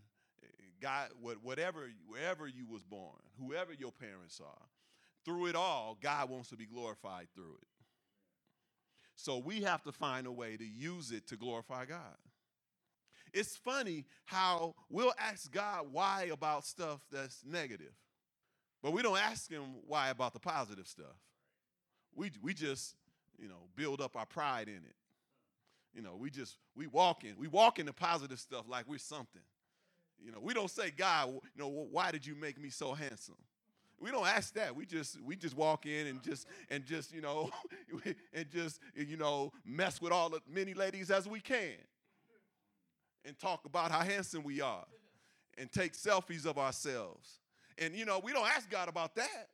God, 0.80 1.08
whatever, 1.20 1.90
wherever 2.06 2.46
you 2.46 2.64
was 2.66 2.84
born, 2.84 3.18
whoever 3.38 3.72
your 3.72 3.92
parents 3.92 4.40
are, 4.40 4.66
through 5.25 5.46
it 5.46 5.56
all, 5.56 5.98
God 6.00 6.30
wants 6.30 6.50
to 6.50 6.56
be 6.56 6.66
glorified 6.66 7.26
through 7.34 7.56
it. 7.60 7.68
So 9.16 9.38
we 9.38 9.62
have 9.62 9.82
to 9.82 9.92
find 9.92 10.26
a 10.28 10.32
way 10.32 10.56
to 10.56 10.64
use 10.64 11.10
it 11.10 11.26
to 11.28 11.37
glorify 11.37 11.84
God. 11.84 12.16
It's 13.32 13.56
funny 13.56 14.06
how 14.25 14.75
we'll 14.90 15.14
ask 15.18 15.50
God 15.52 15.87
why 15.92 16.30
about 16.32 16.64
stuff 16.64 17.00
that's 17.11 17.42
negative, 17.47 17.92
but 18.82 18.92
we 18.92 19.02
don't 19.02 19.18
ask 19.18 19.50
Him 19.50 19.64
why 19.87 20.11
about 20.11 20.32
the 20.32 20.40
positive 20.40 20.87
stuff. 20.87 21.16
We, 22.14 22.30
we 22.42 22.54
just, 22.54 22.94
you 23.38 23.49
know, 23.49 23.68
build 23.76 24.00
up 24.00 24.16
our 24.16 24.26
pride 24.26 24.68
in 24.68 24.76
it. 24.76 24.97
You 25.94 26.02
know, 26.02 26.16
we 26.16 26.30
just, 26.30 26.58
we 26.76 26.87
walk 26.87 27.25
in, 27.25 27.35
we 27.38 27.49
walk 27.49 27.78
in 27.78 27.87
the 27.87 27.92
positive 27.92 28.38
stuff 28.38 28.64
like 28.68 28.88
we're 28.88 28.99
something. 28.99 29.42
You 30.25 30.32
know, 30.32 30.38
we 30.40 30.52
don't 30.54 30.70
say, 30.70 30.90
God, 30.90 31.30
you 31.30 31.40
know, 31.56 31.68
why 31.68 32.11
did 32.11 32.26
you 32.26 32.35
make 32.35 32.61
me 32.61 32.70
so 32.70 32.92
handsome? 32.92 33.37
We 34.00 34.11
don't 34.11 34.26
ask 34.26 34.54
that. 34.54 34.75
We 34.76 34.87
just 34.87 35.20
we 35.23 35.35
just 35.35 35.56
walk 35.56 35.87
in 35.87 36.06
and 36.06 36.23
just 36.23 36.47
and 36.70 36.85
just 36.85 37.12
you 37.12 37.20
know 37.20 37.50
and 38.32 38.49
just 38.50 38.80
you 38.94 39.16
know 39.16 39.52
mess 39.64 40.00
with 40.00 40.12
all 40.12 40.28
the 40.28 40.40
many 40.49 40.73
ladies 40.73 41.11
as 41.11 41.26
we 41.28 41.40
can, 41.40 41.75
and 43.25 43.38
talk 43.38 43.64
about 43.64 43.90
how 43.90 44.00
handsome 44.00 44.42
we 44.42 44.60
are, 44.60 44.87
and 45.56 45.70
take 45.70 45.94
selfies 45.94 46.46
of 46.46 46.58
ourselves. 46.58 47.40
And 47.78 47.94
you 47.94 48.04
know 48.04 48.20
we 48.22 48.32
don't 48.32 48.48
ask 48.48 48.70
God 48.70 48.88
about 48.88 49.14
that. 49.16 49.48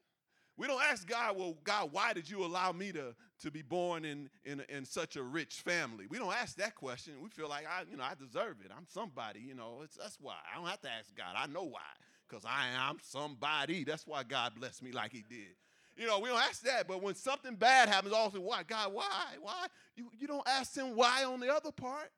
We 0.56 0.68
don't 0.68 0.82
ask 0.82 1.06
God, 1.08 1.36
well, 1.36 1.56
God, 1.64 1.88
why 1.90 2.12
did 2.12 2.30
you 2.30 2.44
allow 2.44 2.70
me 2.70 2.92
to, 2.92 3.14
to 3.42 3.50
be 3.50 3.62
born 3.62 4.04
in, 4.04 4.30
in, 4.44 4.62
in 4.68 4.84
such 4.84 5.16
a 5.16 5.22
rich 5.22 5.62
family? 5.64 6.06
We 6.08 6.18
don't 6.18 6.32
ask 6.32 6.56
that 6.56 6.76
question. 6.76 7.14
We 7.22 7.28
feel 7.28 7.48
like 7.48 7.66
I, 7.66 7.82
you 7.90 7.96
know, 7.96 8.04
I 8.04 8.14
deserve 8.14 8.58
it. 8.64 8.70
I'm 8.70 8.86
somebody, 8.88 9.40
you 9.40 9.54
know. 9.54 9.80
It's, 9.82 9.96
that's 9.96 10.16
why. 10.20 10.36
I 10.52 10.56
don't 10.56 10.68
have 10.68 10.80
to 10.82 10.90
ask 10.90 11.14
God. 11.16 11.34
I 11.36 11.48
know 11.48 11.64
why. 11.64 11.80
Because 12.28 12.44
I 12.44 12.68
am 12.88 12.98
somebody. 13.02 13.82
That's 13.82 14.06
why 14.06 14.22
God 14.22 14.52
blessed 14.54 14.82
me 14.82 14.92
like 14.92 15.10
he 15.10 15.24
did. 15.28 15.56
You 15.96 16.06
know, 16.06 16.20
we 16.20 16.28
don't 16.28 16.40
ask 16.40 16.62
that, 16.62 16.88
but 16.88 17.02
when 17.02 17.14
something 17.14 17.54
bad 17.54 17.88
happens, 17.88 18.14
also, 18.14 18.40
why? 18.40 18.62
God, 18.64 18.92
why? 18.92 19.36
Why? 19.40 19.66
You, 19.96 20.10
you 20.18 20.26
don't 20.26 20.46
ask 20.48 20.76
him 20.76 20.96
why 20.96 21.24
on 21.24 21.40
the 21.40 21.52
other 21.52 21.70
part. 21.70 22.10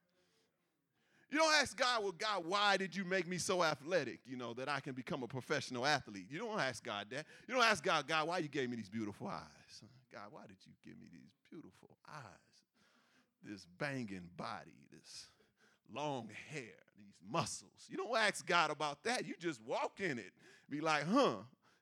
You 1.31 1.39
don't 1.39 1.55
ask 1.55 1.77
God, 1.77 2.03
well, 2.03 2.15
God, 2.17 2.45
why 2.47 2.77
did 2.77 2.95
you 2.95 3.05
make 3.05 3.27
me 3.27 3.39
so 3.39 3.65
athletic, 3.65 4.21
you 4.25 4.37
know, 4.37 4.55
that 4.55 4.69
I 4.69 4.79
can 4.79 4.93
become 4.93 5.25
a 5.25 5.27
professional 5.27 5.85
athlete? 5.85 6.27
You 6.31 6.39
don't 6.39 6.61
ask 6.61 6.85
God 6.85 7.07
that. 7.11 7.27
You 7.49 7.55
don't 7.55 7.65
ask 7.65 7.83
God, 7.83 8.07
God, 8.07 8.29
why 8.29 8.39
you 8.39 8.49
gave 8.49 8.71
me 8.71 8.77
these 8.77 8.89
beautiful 8.89 9.27
eyes? 9.27 9.83
God, 10.13 10.29
why 10.31 10.43
did 10.47 10.57
you 10.65 10.73
give 10.85 10.99
me 11.01 11.09
these 11.13 11.33
beautiful 11.51 11.91
eyes? 12.09 12.23
This 13.43 13.67
banging 13.79 14.29
body, 14.37 14.73
this 14.93 15.27
long 15.93 16.29
hair, 16.51 16.79
these 16.97 17.15
muscles. 17.29 17.87
You 17.89 17.97
don't 17.97 18.17
ask 18.17 18.47
God 18.47 18.71
about 18.71 19.03
that. 19.05 19.27
You 19.27 19.35
just 19.39 19.61
walk 19.67 20.01
in 20.01 20.19
it. 20.19 20.33
Be 20.71 20.81
like, 20.81 21.05
huh, 21.09 21.37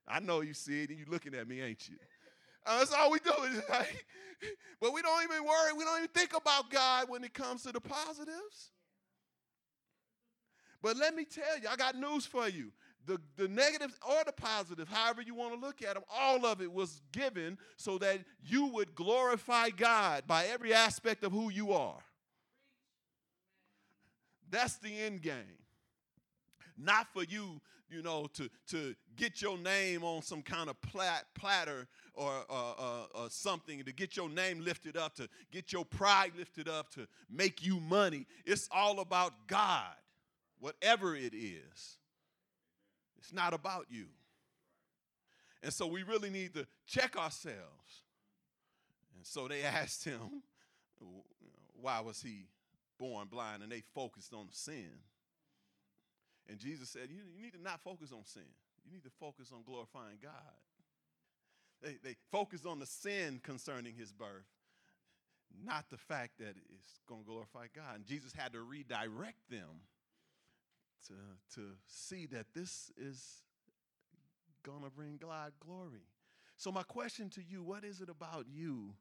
I 0.08 0.20
know 0.20 0.40
you 0.40 0.54
see 0.54 0.82
it 0.82 0.90
and 0.90 0.98
you 0.98 1.04
looking 1.08 1.34
at 1.34 1.46
me, 1.46 1.60
ain't 1.60 1.88
you? 1.88 1.96
Uh, 2.66 2.78
that's 2.78 2.92
all 2.92 3.10
we 3.10 3.18
do. 3.18 3.32
Like, 3.68 4.06
but 4.80 4.92
we 4.92 5.00
don't 5.00 5.22
even 5.22 5.44
worry. 5.44 5.72
We 5.72 5.84
don't 5.84 5.98
even 5.98 6.08
think 6.08 6.36
about 6.36 6.68
God 6.70 7.08
when 7.08 7.24
it 7.24 7.32
comes 7.32 7.62
to 7.62 7.72
the 7.72 7.80
positives. 7.80 8.72
But 10.84 10.98
let 10.98 11.16
me 11.16 11.24
tell 11.24 11.58
you, 11.62 11.66
I 11.70 11.76
got 11.76 11.96
news 11.96 12.26
for 12.26 12.46
you. 12.46 12.70
The, 13.06 13.18
the 13.38 13.48
negatives 13.48 13.98
or 14.06 14.22
the 14.26 14.32
positives, 14.32 14.90
however 14.92 15.22
you 15.22 15.34
want 15.34 15.54
to 15.54 15.66
look 15.66 15.80
at 15.80 15.94
them, 15.94 16.02
all 16.14 16.44
of 16.44 16.60
it 16.60 16.70
was 16.70 17.00
given 17.10 17.56
so 17.78 17.96
that 17.98 18.18
you 18.44 18.66
would 18.66 18.94
glorify 18.94 19.70
God 19.70 20.24
by 20.26 20.44
every 20.44 20.74
aspect 20.74 21.24
of 21.24 21.32
who 21.32 21.50
you 21.50 21.72
are. 21.72 22.02
That's 24.50 24.76
the 24.76 24.94
end 24.94 25.22
game. 25.22 25.58
Not 26.76 27.06
for 27.14 27.24
you, 27.24 27.62
you 27.88 28.02
know, 28.02 28.26
to, 28.34 28.50
to 28.68 28.94
get 29.16 29.40
your 29.40 29.56
name 29.56 30.04
on 30.04 30.20
some 30.20 30.42
kind 30.42 30.68
of 30.68 30.78
plat, 30.82 31.24
platter 31.34 31.86
or 32.12 32.30
uh, 32.50 32.72
uh, 32.72 33.06
uh, 33.14 33.28
something, 33.30 33.82
to 33.84 33.92
get 33.92 34.18
your 34.18 34.28
name 34.28 34.60
lifted 34.60 34.98
up, 34.98 35.14
to 35.14 35.30
get 35.50 35.72
your 35.72 35.86
pride 35.86 36.32
lifted 36.36 36.68
up, 36.68 36.90
to 36.90 37.08
make 37.30 37.64
you 37.64 37.80
money. 37.80 38.26
It's 38.44 38.68
all 38.70 39.00
about 39.00 39.32
God 39.46 39.94
whatever 40.64 41.14
it 41.14 41.34
is. 41.34 41.98
It's 43.18 43.34
not 43.34 43.52
about 43.52 43.84
you. 43.90 44.06
And 45.62 45.70
so 45.70 45.86
we 45.86 46.02
really 46.04 46.30
need 46.30 46.54
to 46.54 46.66
check 46.86 47.18
ourselves. 47.18 48.02
And 49.14 49.26
so 49.26 49.46
they 49.46 49.62
asked 49.62 50.04
him, 50.06 50.42
why 51.78 52.00
was 52.00 52.22
he 52.22 52.46
born 52.98 53.28
blind? 53.30 53.62
And 53.62 53.70
they 53.70 53.82
focused 53.94 54.32
on 54.32 54.46
sin. 54.52 54.88
And 56.48 56.58
Jesus 56.58 56.88
said, 56.88 57.08
you, 57.10 57.20
you 57.36 57.42
need 57.42 57.52
to 57.52 57.62
not 57.62 57.80
focus 57.84 58.10
on 58.10 58.24
sin. 58.24 58.48
You 58.86 58.92
need 58.92 59.04
to 59.04 59.12
focus 59.20 59.50
on 59.54 59.64
glorifying 59.66 60.16
God. 60.22 60.32
They, 61.82 61.98
they 62.02 62.16
focused 62.32 62.64
on 62.64 62.78
the 62.78 62.86
sin 62.86 63.38
concerning 63.42 63.96
his 63.96 64.12
birth, 64.12 64.48
not 65.62 65.90
the 65.90 65.98
fact 65.98 66.38
that 66.38 66.54
it's 66.72 67.00
going 67.06 67.20
to 67.20 67.26
glorify 67.26 67.66
God. 67.76 67.96
And 67.96 68.06
Jesus 68.06 68.32
had 68.32 68.54
to 68.54 68.62
redirect 68.62 69.50
them 69.50 69.82
to, 71.08 71.14
to 71.54 71.68
see 71.86 72.26
that 72.26 72.46
this 72.54 72.90
is 72.96 73.42
going 74.64 74.82
to 74.82 74.90
bring 74.90 75.18
God 75.20 75.52
glory. 75.60 76.08
So, 76.56 76.70
my 76.72 76.82
question 76.82 77.30
to 77.30 77.42
you 77.42 77.62
what 77.62 77.84
is 77.84 78.00
it 78.00 78.08
about 78.08 78.46
you 78.52 78.94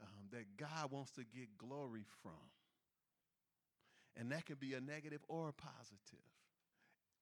um, 0.00 0.28
that 0.32 0.56
God 0.56 0.90
wants 0.90 1.12
to 1.12 1.20
get 1.20 1.56
glory 1.58 2.04
from? 2.22 2.32
And 4.16 4.32
that 4.32 4.46
can 4.46 4.56
be 4.56 4.74
a 4.74 4.80
negative 4.80 5.20
or 5.28 5.48
a 5.48 5.52
positive. 5.52 6.24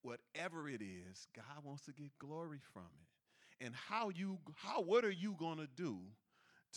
Whatever 0.01 0.69
it 0.69 0.81
is, 0.81 1.27
God 1.35 1.63
wants 1.63 1.83
to 1.85 1.91
get 1.91 2.17
glory 2.19 2.59
from 2.73 2.83
it. 2.83 3.65
And 3.65 3.73
how 3.75 4.09
you 4.09 4.37
how 4.55 4.81
what 4.81 5.05
are 5.05 5.11
you 5.11 5.35
going 5.37 5.57
to 5.57 5.67
do 5.67 5.99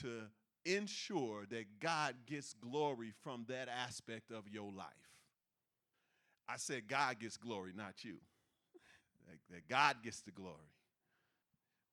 to 0.00 0.22
ensure 0.64 1.44
that 1.50 1.80
God 1.80 2.14
gets 2.26 2.54
glory 2.54 3.12
from 3.22 3.46
that 3.48 3.68
aspect 3.68 4.30
of 4.30 4.48
your 4.48 4.70
life? 4.72 5.07
I 6.48 6.56
said 6.56 6.88
God 6.88 7.18
gets 7.18 7.36
glory, 7.36 7.72
not 7.74 8.04
you. 8.04 8.16
that, 9.26 9.54
that 9.54 9.68
God 9.68 9.96
gets 10.02 10.22
the 10.22 10.30
glory. 10.30 10.54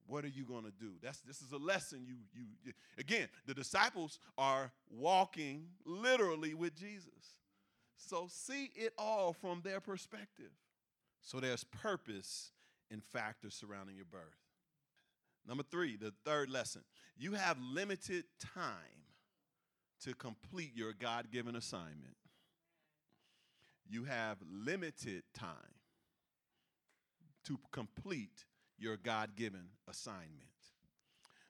What 0.08 0.24
are 0.24 0.30
you 0.30 0.46
going 0.46 0.66
to 0.66 0.72
do? 0.72 0.92
That's 1.02 1.20
this 1.22 1.42
is 1.42 1.52
a 1.52 1.58
lesson 1.58 2.06
you 2.06 2.16
you 2.34 2.74
again, 2.98 3.28
the 3.48 3.56
disciples 3.56 4.20
are 4.38 4.72
walking 4.90 5.68
literally 5.84 6.54
with 6.54 6.76
Jesus. 6.76 7.40
So 7.98 8.28
see 8.30 8.72
it 8.76 8.94
all 8.98 9.34
from 9.34 9.62
their 9.64 9.80
perspective. 9.80 10.52
So 11.22 11.40
there's 11.40 11.64
purpose 11.64 12.52
and 12.92 13.04
factors 13.04 13.56
surrounding 13.56 13.96
your 13.96 14.06
birth. 14.06 14.22
Number 15.48 15.64
3, 15.64 15.98
the 15.98 16.14
third 16.24 16.50
lesson. 16.50 16.82
You 17.18 17.34
have 17.34 17.58
limited 17.60 18.26
time 18.54 19.06
to 20.04 20.14
complete 20.14 20.72
your 20.76 20.94
God-given 20.94 21.56
assignment 21.56 22.16
you 23.88 24.06
have 24.06 24.38
limited 24.50 25.24
time 25.34 25.76
to 27.46 27.60
complete 27.72 28.46
your 28.78 28.98
God 28.98 29.36
given 29.36 29.68
assignment. 29.88 30.50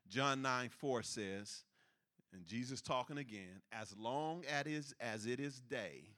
John 0.08 0.42
9 0.42 0.70
4 0.70 1.04
says, 1.04 1.64
and 2.34 2.46
Jesus 2.46 2.82
talking 2.82 3.18
again, 3.18 3.62
as 3.72 3.96
long 3.98 4.44
as, 4.46 4.94
as 5.00 5.26
it 5.26 5.40
is 5.40 5.62
day, 5.62 6.10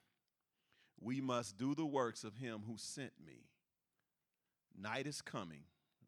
we 1.00 1.22
must 1.22 1.58
do 1.58 1.76
the 1.76 1.86
works 1.86 2.24
of 2.24 2.36
him 2.38 2.64
who 2.68 2.76
sent 2.78 3.12
me. 3.24 3.46
Night 4.80 5.06
is 5.06 5.22
coming 5.22 5.64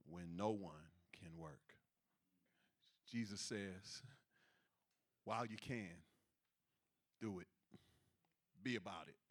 when 0.10 0.36
no 0.36 0.50
one 0.50 0.74
can 1.22 1.38
work. 1.38 1.76
Jesus 3.12 3.40
says, 3.40 4.02
while 5.26 5.46
you 5.46 5.58
can, 5.58 6.04
do 7.22 7.40
it. 7.40 7.48
Be 8.64 8.76
about 8.76 9.08
it 9.08 9.29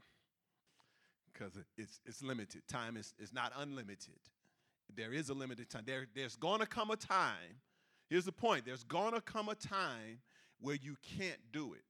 because 1.39 1.53
it's, 1.77 2.01
it's 2.07 2.23
limited. 2.23 2.63
Time 2.69 2.97
is, 2.97 3.15
is 3.19 3.33
not 3.33 3.53
unlimited. 3.57 4.19
There 4.95 5.13
is 5.13 5.29
a 5.29 5.35
limited 5.35 5.71
time. 5.71 5.83
There, 5.87 6.07
there's 6.15 6.37
going 6.37 6.61
to 6.61 6.67
come 6.67 6.91
a 6.91 6.97
time. 6.97 7.61
Here's 8.09 8.25
the 8.25 8.33
point 8.33 8.65
there's 8.65 8.85
going 8.85 9.13
to 9.13 9.21
come 9.21 9.49
a 9.49 9.55
time 9.55 10.21
where 10.61 10.75
you 10.75 10.97
can't 11.19 11.39
do 11.53 11.75
it. 11.75 11.83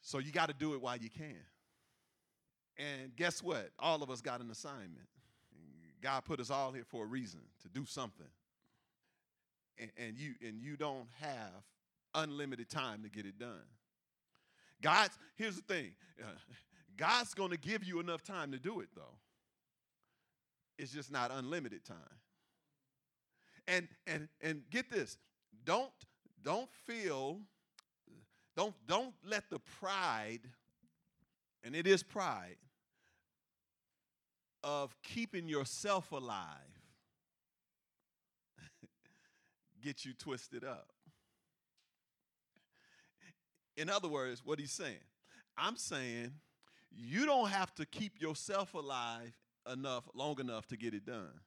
So 0.00 0.18
you 0.18 0.32
got 0.32 0.48
to 0.48 0.54
do 0.54 0.74
it 0.74 0.82
while 0.82 0.96
you 0.96 1.08
can. 1.08 1.34
And 2.76 3.16
guess 3.16 3.42
what? 3.42 3.70
All 3.78 4.02
of 4.02 4.10
us 4.10 4.20
got 4.20 4.40
an 4.40 4.50
assignment. 4.50 5.08
God 6.02 6.24
put 6.26 6.40
us 6.40 6.50
all 6.50 6.72
here 6.72 6.84
for 6.84 7.04
a 7.04 7.06
reason 7.06 7.40
to 7.62 7.68
do 7.68 7.86
something. 7.86 8.26
And, 9.78 9.90
and 9.96 10.18
you 10.18 10.34
and 10.46 10.60
you 10.60 10.76
don't 10.76 11.08
have 11.20 11.64
unlimited 12.14 12.68
time 12.68 13.02
to 13.02 13.08
get 13.08 13.24
it 13.24 13.38
done. 13.38 13.64
God's 14.82 15.18
here's 15.36 15.56
the 15.56 15.62
thing. 15.62 15.92
Uh, 16.20 16.26
God's 16.96 17.34
going 17.34 17.50
to 17.50 17.58
give 17.58 17.84
you 17.84 18.00
enough 18.00 18.22
time 18.22 18.52
to 18.52 18.58
do 18.58 18.80
it, 18.80 18.88
though. 18.94 19.18
It's 20.78 20.92
just 20.92 21.10
not 21.10 21.30
unlimited 21.32 21.84
time. 21.84 21.96
And 23.66 23.88
and 24.06 24.28
and 24.40 24.62
get 24.70 24.90
this, 24.90 25.16
don't 25.64 25.90
don't 26.42 26.68
feel, 26.86 27.40
don't 28.56 28.74
don't 28.86 29.14
let 29.24 29.48
the 29.50 29.58
pride, 29.80 30.40
and 31.62 31.74
it 31.74 31.86
is 31.86 32.02
pride, 32.02 32.56
of 34.62 34.94
keeping 35.02 35.48
yourself 35.48 36.12
alive 36.12 36.48
get 39.82 40.04
you 40.04 40.12
twisted 40.12 40.64
up. 40.64 40.88
In 43.76 43.88
other 43.88 44.08
words, 44.08 44.42
what 44.44 44.58
he's 44.58 44.72
saying, 44.72 45.00
I'm 45.56 45.76
saying 45.76 46.32
you 46.96 47.26
don't 47.26 47.50
have 47.50 47.74
to 47.76 47.86
keep 47.86 48.20
yourself 48.20 48.74
alive 48.74 49.32
enough 49.70 50.08
long 50.14 50.38
enough 50.40 50.66
to 50.68 50.76
get 50.76 50.94
it 50.94 51.06
done. 51.06 51.40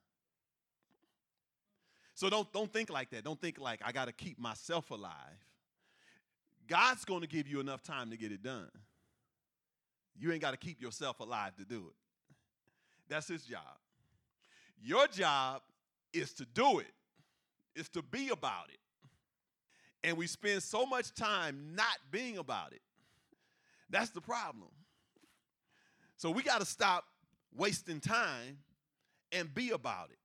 So 2.13 2.30
don't 2.30 2.51
don't 2.51 2.72
think 2.72 2.89
like 2.89 3.12
that. 3.12 3.24
Don't 3.24 3.39
think 3.39 3.60
like 3.60 3.82
I 3.86 3.92
got 3.92 4.06
to 4.06 4.12
keep 4.12 4.39
myself 4.39 4.89
alive. 4.92 5.13
God's 6.68 7.06
going 7.06 7.22
to 7.22 7.27
give 7.27 7.48
you 7.48 7.60
enough 7.60 7.84
time 7.84 8.10
to 8.10 8.18
get 8.18 8.32
it 8.32 8.44
done. 8.44 8.70
You 10.20 10.32
ain't 10.32 10.42
got 10.42 10.51
to 10.51 10.58
keep 10.58 10.82
yourself 10.82 11.20
alive 11.20 11.56
to 11.58 11.63
do 11.63 11.77
it. 11.88 11.96
That's 13.08 13.27
his 13.27 13.44
job. 13.44 13.62
Your 14.82 15.08
job 15.08 15.62
is 16.12 16.34
to 16.34 16.46
do 16.46 16.80
it. 16.80 16.88
Is 17.75 17.89
to 17.89 18.01
be 18.01 18.30
about 18.30 18.70
it. 18.70 18.80
And 20.04 20.18
we 20.18 20.25
spend 20.27 20.63
so 20.63 20.86
much 20.86 21.13
time 21.13 21.75
not 21.75 21.98
being 22.12 22.38
about 22.38 22.74
it. 22.74 22.82
That's 23.89 24.10
the 24.10 24.22
problem. 24.22 24.70
So 26.18 26.32
we 26.32 26.44
got 26.44 26.60
to 26.60 26.66
stop 26.66 27.06
wasting 27.56 28.00
time 28.00 28.58
and 29.32 29.54
be 29.54 29.72
about 29.72 30.10
it. 30.12 30.18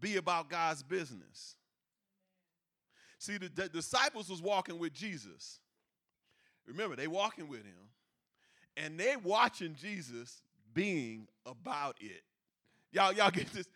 Be 0.00 0.16
about 0.16 0.48
God's 0.48 0.82
business. 0.82 1.54
See, 3.18 3.36
the, 3.36 3.48
the 3.48 3.68
disciples 3.68 4.28
was 4.28 4.42
walking 4.42 4.78
with 4.78 4.92
Jesus. 4.92 5.60
Remember, 6.66 6.96
they 6.96 7.06
walking 7.06 7.48
with 7.48 7.64
him, 7.64 7.90
and 8.76 8.98
they 8.98 9.14
watching 9.16 9.74
Jesus 9.74 10.42
being 10.72 11.26
about 11.44 11.96
it. 12.00 12.22
Y'all, 12.92 13.12
y'all 13.12 13.30
get 13.30 13.52
this? 13.52 13.66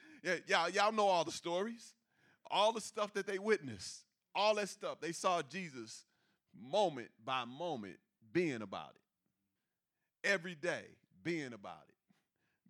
Y'all, 0.46 0.70
y'all 0.70 0.92
know 0.92 1.06
all 1.06 1.24
the 1.24 1.32
stories, 1.32 1.94
all 2.50 2.72
the 2.72 2.80
stuff 2.80 3.12
that 3.14 3.26
they 3.26 3.38
witnessed, 3.38 4.04
all 4.34 4.54
that 4.54 4.68
stuff. 4.68 5.00
They 5.00 5.12
saw 5.12 5.42
Jesus 5.42 6.04
moment 6.58 7.10
by 7.24 7.44
moment 7.44 7.96
being 8.32 8.62
about 8.62 8.90
it. 8.94 10.28
Every 10.28 10.54
day 10.54 10.84
being 11.24 11.52
about 11.52 11.84
it 11.88 11.94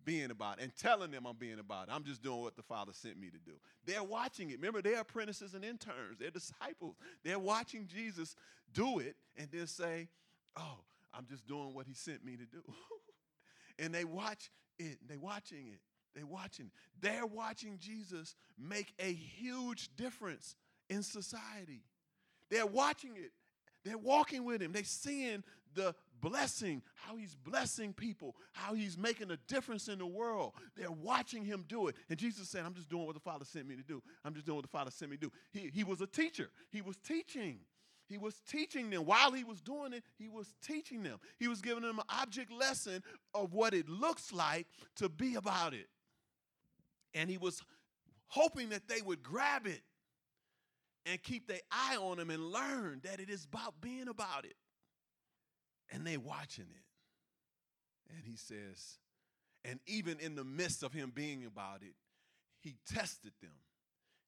being 0.05 0.31
about 0.31 0.59
it 0.59 0.63
and 0.63 0.75
telling 0.75 1.11
them 1.11 1.25
I'm 1.25 1.35
being 1.35 1.59
about 1.59 1.89
it. 1.89 1.93
I'm 1.93 2.03
just 2.03 2.21
doing 2.21 2.41
what 2.41 2.55
the 2.55 2.61
Father 2.61 2.93
sent 2.93 3.19
me 3.19 3.29
to 3.29 3.39
do. 3.39 3.53
They're 3.85 4.03
watching 4.03 4.51
it. 4.51 4.57
Remember, 4.57 4.81
they're 4.81 5.01
apprentices 5.01 5.55
and 5.55 5.65
interns, 5.65 6.19
they're 6.19 6.29
disciples. 6.29 6.95
They're 7.23 7.39
watching 7.39 7.87
Jesus 7.87 8.35
do 8.71 8.99
it 8.99 9.15
and 9.35 9.49
then 9.51 9.67
say, 9.67 10.07
Oh, 10.55 10.77
I'm 11.13 11.25
just 11.25 11.47
doing 11.47 11.73
what 11.73 11.87
he 11.87 11.93
sent 11.93 12.23
me 12.23 12.37
to 12.37 12.45
do. 12.45 12.61
and 13.79 13.93
they 13.93 14.05
watch 14.05 14.51
it, 14.79 14.99
they're 15.07 15.19
watching 15.19 15.67
it. 15.67 15.79
They're 16.13 16.25
watching. 16.25 16.71
They're 17.01 17.25
watching 17.25 17.77
Jesus 17.77 18.35
make 18.57 18.93
a 18.99 19.11
huge 19.11 19.89
difference 19.97 20.55
in 20.89 21.03
society. 21.03 21.83
They're 22.49 22.65
watching 22.65 23.17
it. 23.17 23.31
They're 23.83 23.97
walking 23.97 24.45
with 24.45 24.61
him. 24.61 24.71
They're 24.71 24.85
seeing 24.85 25.43
the 25.73 25.93
blessing, 26.21 26.81
how 26.95 27.15
he's 27.15 27.35
blessing 27.35 27.93
people, 27.93 28.35
how 28.53 28.73
he's 28.73 28.97
making 28.97 29.31
a 29.31 29.37
difference 29.47 29.87
in 29.87 29.99
the 29.99 30.05
world. 30.05 30.53
They're 30.75 30.91
watching 30.91 31.43
him 31.45 31.65
do 31.67 31.87
it. 31.87 31.95
And 32.09 32.17
Jesus 32.17 32.49
said, 32.49 32.63
I'm 32.65 32.73
just 32.73 32.89
doing 32.89 33.05
what 33.05 33.15
the 33.15 33.21
Father 33.21 33.45
sent 33.45 33.67
me 33.67 33.75
to 33.75 33.83
do. 33.83 34.01
I'm 34.23 34.33
just 34.33 34.45
doing 34.45 34.57
what 34.57 34.65
the 34.65 34.69
Father 34.69 34.91
sent 34.91 35.11
me 35.11 35.17
to 35.17 35.27
do. 35.27 35.31
He, 35.51 35.71
he 35.73 35.83
was 35.83 36.01
a 36.01 36.07
teacher, 36.07 36.49
he 36.71 36.81
was 36.81 36.97
teaching. 36.97 37.59
He 38.07 38.19
was 38.19 38.35
teaching 38.47 38.91
them. 38.91 39.03
While 39.03 39.31
he 39.31 39.43
was 39.43 39.61
doing 39.61 39.91
it, 39.91 40.03
he 40.19 40.27
was 40.27 40.53
teaching 40.61 41.01
them. 41.01 41.17
He 41.39 41.47
was 41.47 41.59
giving 41.59 41.81
them 41.81 41.97
an 41.97 42.05
object 42.21 42.51
lesson 42.51 43.01
of 43.33 43.53
what 43.53 43.73
it 43.73 43.89
looks 43.89 44.31
like 44.31 44.67
to 44.97 45.09
be 45.09 45.33
about 45.33 45.73
it. 45.73 45.87
And 47.15 47.27
he 47.27 47.39
was 47.39 47.63
hoping 48.27 48.69
that 48.69 48.87
they 48.87 49.01
would 49.01 49.23
grab 49.23 49.65
it 49.65 49.81
and 51.07 51.21
keep 51.23 51.47
their 51.47 51.61
eye 51.71 51.97
on 51.97 52.19
him 52.19 52.29
and 52.29 52.51
learn 52.51 53.01
that 53.03 53.19
it 53.19 53.29
is 53.29 53.45
about 53.45 53.73
being 53.81 54.07
about 54.07 54.45
it 54.45 54.55
and 55.91 56.05
they 56.05 56.17
watching 56.17 56.65
it. 56.65 58.13
And 58.15 58.23
he 58.25 58.35
says, 58.35 58.99
and 59.63 59.79
even 59.87 60.19
in 60.19 60.35
the 60.35 60.43
midst 60.43 60.83
of 60.83 60.93
him 60.93 61.11
being 61.13 61.45
about 61.45 61.81
it, 61.81 61.95
he 62.59 62.75
tested 62.93 63.33
them. 63.41 63.51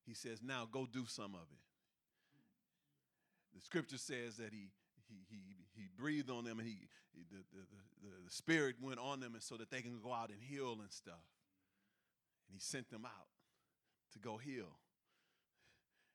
He 0.05 0.13
says, 0.13 0.41
now 0.43 0.67
go 0.69 0.87
do 0.91 1.05
some 1.05 1.35
of 1.35 1.41
it. 1.51 1.59
The 3.55 3.61
scripture 3.61 3.97
says 3.97 4.37
that 4.37 4.51
he 4.51 4.69
he, 5.07 5.23
he, 5.29 5.81
he 5.81 5.87
breathed 5.97 6.29
on 6.29 6.43
them 6.43 6.59
and 6.59 6.67
he, 6.67 6.77
he 7.13 7.23
the, 7.31 7.43
the, 7.53 7.63
the, 8.03 8.25
the 8.25 8.31
spirit 8.31 8.75
went 8.81 8.99
on 8.99 9.19
them 9.19 9.33
and 9.33 9.43
so 9.43 9.55
that 9.55 9.71
they 9.71 9.81
can 9.81 9.99
go 10.03 10.13
out 10.13 10.29
and 10.29 10.39
heal 10.41 10.77
and 10.79 10.91
stuff. 10.91 11.23
And 12.47 12.53
he 12.53 12.59
sent 12.59 12.89
them 12.89 13.05
out 13.05 13.27
to 14.13 14.19
go 14.19 14.37
heal. 14.37 14.79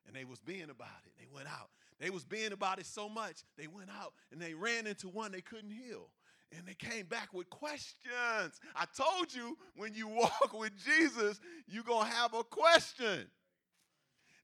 And 0.07 0.17
they 0.17 0.25
was 0.25 0.41
being 0.41 0.71
about 0.71 1.03
it. 1.07 1.13
They 1.19 1.27
went 1.33 1.49
out. 1.49 1.71
They 2.03 2.11
was 2.11 2.25
being 2.25 2.51
about 2.51 2.81
it 2.81 2.87
so 2.87 3.09
much, 3.09 3.45
they 3.57 3.69
went 3.69 3.89
out 3.89 4.13
and 4.33 4.43
they 4.43 4.55
ran 4.55 4.89
into 4.89 5.09
one 5.09 5.31
they 5.31 5.41
couldn't 5.41 5.71
heal. 5.71 6.11
And 6.51 6.67
they 6.67 6.75
came 6.75 7.07
back 7.07 7.33
with 7.33 7.49
questions. 7.49 8.61
I 8.75 8.87
told 8.95 9.33
you 9.33 9.57
when 9.77 9.95
you 9.95 10.09
walk 10.09 10.53
with 10.53 10.73
Jesus, 10.85 11.41
you're 11.69 11.85
going 11.85 12.09
to 12.09 12.13
have 12.13 12.35
a 12.35 12.43
question. 12.43 13.31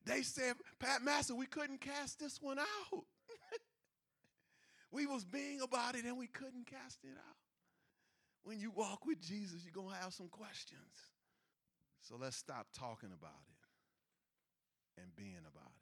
They 0.06 0.22
said, 0.22 0.54
Pat 0.78 1.02
Master, 1.02 1.34
we 1.34 1.46
couldn't 1.46 1.80
cast 1.80 2.20
this 2.20 2.40
one 2.40 2.60
out. 2.60 2.66
we 4.92 5.06
was 5.06 5.24
being 5.24 5.60
about 5.60 5.96
it 5.96 6.04
and 6.04 6.16
we 6.16 6.28
couldn't 6.28 6.66
cast 6.66 7.00
it 7.02 7.16
out. 7.18 7.36
When 8.44 8.60
you 8.60 8.70
walk 8.70 9.04
with 9.04 9.20
Jesus, 9.20 9.64
you're 9.64 9.72
going 9.72 9.94
to 9.94 10.00
have 10.00 10.14
some 10.14 10.28
questions. 10.28 10.80
So 12.02 12.14
let's 12.18 12.36
stop 12.36 12.68
talking 12.72 13.10
about 13.12 13.42
it 14.96 15.02
and 15.02 15.14
being 15.16 15.42
about 15.44 15.72
it. 15.72 15.77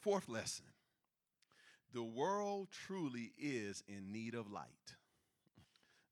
Fourth 0.00 0.28
lesson 0.28 0.64
the 1.92 2.02
world 2.02 2.68
truly 2.70 3.32
is 3.38 3.82
in 3.88 4.12
need 4.12 4.34
of 4.34 4.50
light. 4.50 4.94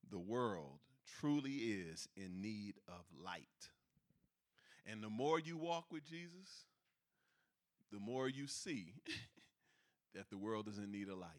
The 0.09 0.19
world 0.19 0.79
truly 1.19 1.51
is 1.51 2.07
in 2.15 2.41
need 2.41 2.75
of 2.87 3.05
light. 3.23 3.69
And 4.85 5.03
the 5.03 5.09
more 5.09 5.39
you 5.39 5.57
walk 5.57 5.85
with 5.91 6.05
Jesus, 6.05 6.65
the 7.91 7.99
more 7.99 8.27
you 8.27 8.47
see 8.47 8.93
that 10.15 10.29
the 10.29 10.37
world 10.37 10.67
is 10.67 10.77
in 10.77 10.91
need 10.91 11.09
of 11.09 11.17
light. 11.17 11.29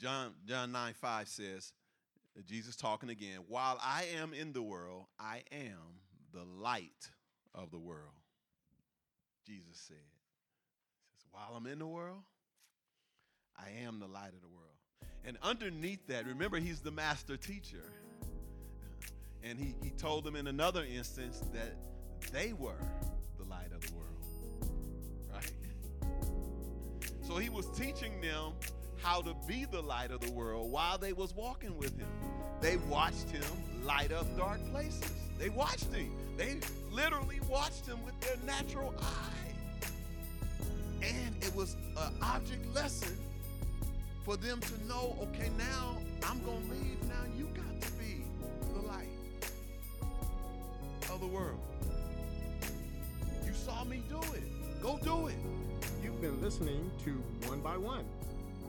John, 0.00 0.32
John 0.46 0.72
9 0.72 0.94
5 0.94 1.28
says, 1.28 1.72
Jesus 2.46 2.76
talking 2.76 3.10
again, 3.10 3.40
while 3.46 3.78
I 3.82 4.06
am 4.18 4.32
in 4.32 4.52
the 4.52 4.62
world, 4.62 5.04
I 5.20 5.42
am 5.52 6.00
the 6.32 6.44
light 6.44 7.10
of 7.54 7.70
the 7.70 7.78
world. 7.78 8.14
Jesus 9.46 9.78
said. 9.86 10.21
While 11.32 11.54
I'm 11.56 11.66
in 11.66 11.78
the 11.78 11.86
world, 11.86 12.22
I 13.58 13.84
am 13.84 13.98
the 13.98 14.06
light 14.06 14.32
of 14.34 14.40
the 14.40 14.48
world. 14.48 14.62
And 15.24 15.38
underneath 15.42 16.06
that, 16.08 16.26
remember, 16.26 16.58
he's 16.58 16.80
the 16.80 16.90
master 16.90 17.36
teacher. 17.36 17.84
And 19.42 19.58
he, 19.58 19.74
he 19.82 19.90
told 19.90 20.24
them 20.24 20.36
in 20.36 20.46
another 20.46 20.84
instance 20.84 21.42
that 21.52 21.74
they 22.32 22.52
were 22.52 22.78
the 23.38 23.44
light 23.44 23.70
of 23.74 23.80
the 23.80 23.94
world. 23.94 24.72
Right? 25.32 25.52
So 27.22 27.36
he 27.36 27.48
was 27.48 27.66
teaching 27.76 28.20
them 28.20 28.52
how 29.02 29.22
to 29.22 29.34
be 29.48 29.64
the 29.64 29.80
light 29.80 30.10
of 30.10 30.20
the 30.20 30.30
world 30.30 30.70
while 30.70 30.98
they 30.98 31.12
was 31.12 31.34
walking 31.34 31.76
with 31.76 31.98
him. 31.98 32.08
They 32.60 32.76
watched 32.76 33.30
him 33.30 33.42
light 33.84 34.12
up 34.12 34.26
dark 34.36 34.60
places. 34.70 35.12
They 35.38 35.48
watched 35.48 35.92
him. 35.92 36.12
They 36.36 36.60
literally 36.90 37.40
watched 37.48 37.86
him 37.86 37.98
with 38.04 38.18
their 38.20 38.36
natural 38.46 38.94
eyes. 39.00 39.41
And 41.42 41.50
it 41.50 41.56
was 41.56 41.76
an 41.96 42.14
object 42.22 42.72
lesson 42.72 43.18
for 44.24 44.36
them 44.36 44.60
to 44.60 44.86
know, 44.86 45.16
okay, 45.22 45.50
now 45.58 45.98
I'm 46.22 46.40
going 46.44 46.62
to 46.62 46.72
leave. 46.72 47.02
Now 47.08 47.24
you 47.36 47.46
got 47.46 47.80
to 47.80 47.92
be 47.92 48.24
the 48.74 48.86
light 48.86 49.08
of 51.10 51.20
the 51.20 51.26
world. 51.26 51.58
You 53.44 53.52
saw 53.54 53.82
me 53.82 54.04
do 54.08 54.20
it. 54.34 54.80
Go 54.80 55.00
do 55.02 55.26
it. 55.26 55.34
You've 56.02 56.20
been 56.20 56.40
listening 56.40 56.90
to 57.04 57.10
One 57.48 57.60
by 57.60 57.76
One. 57.76 58.04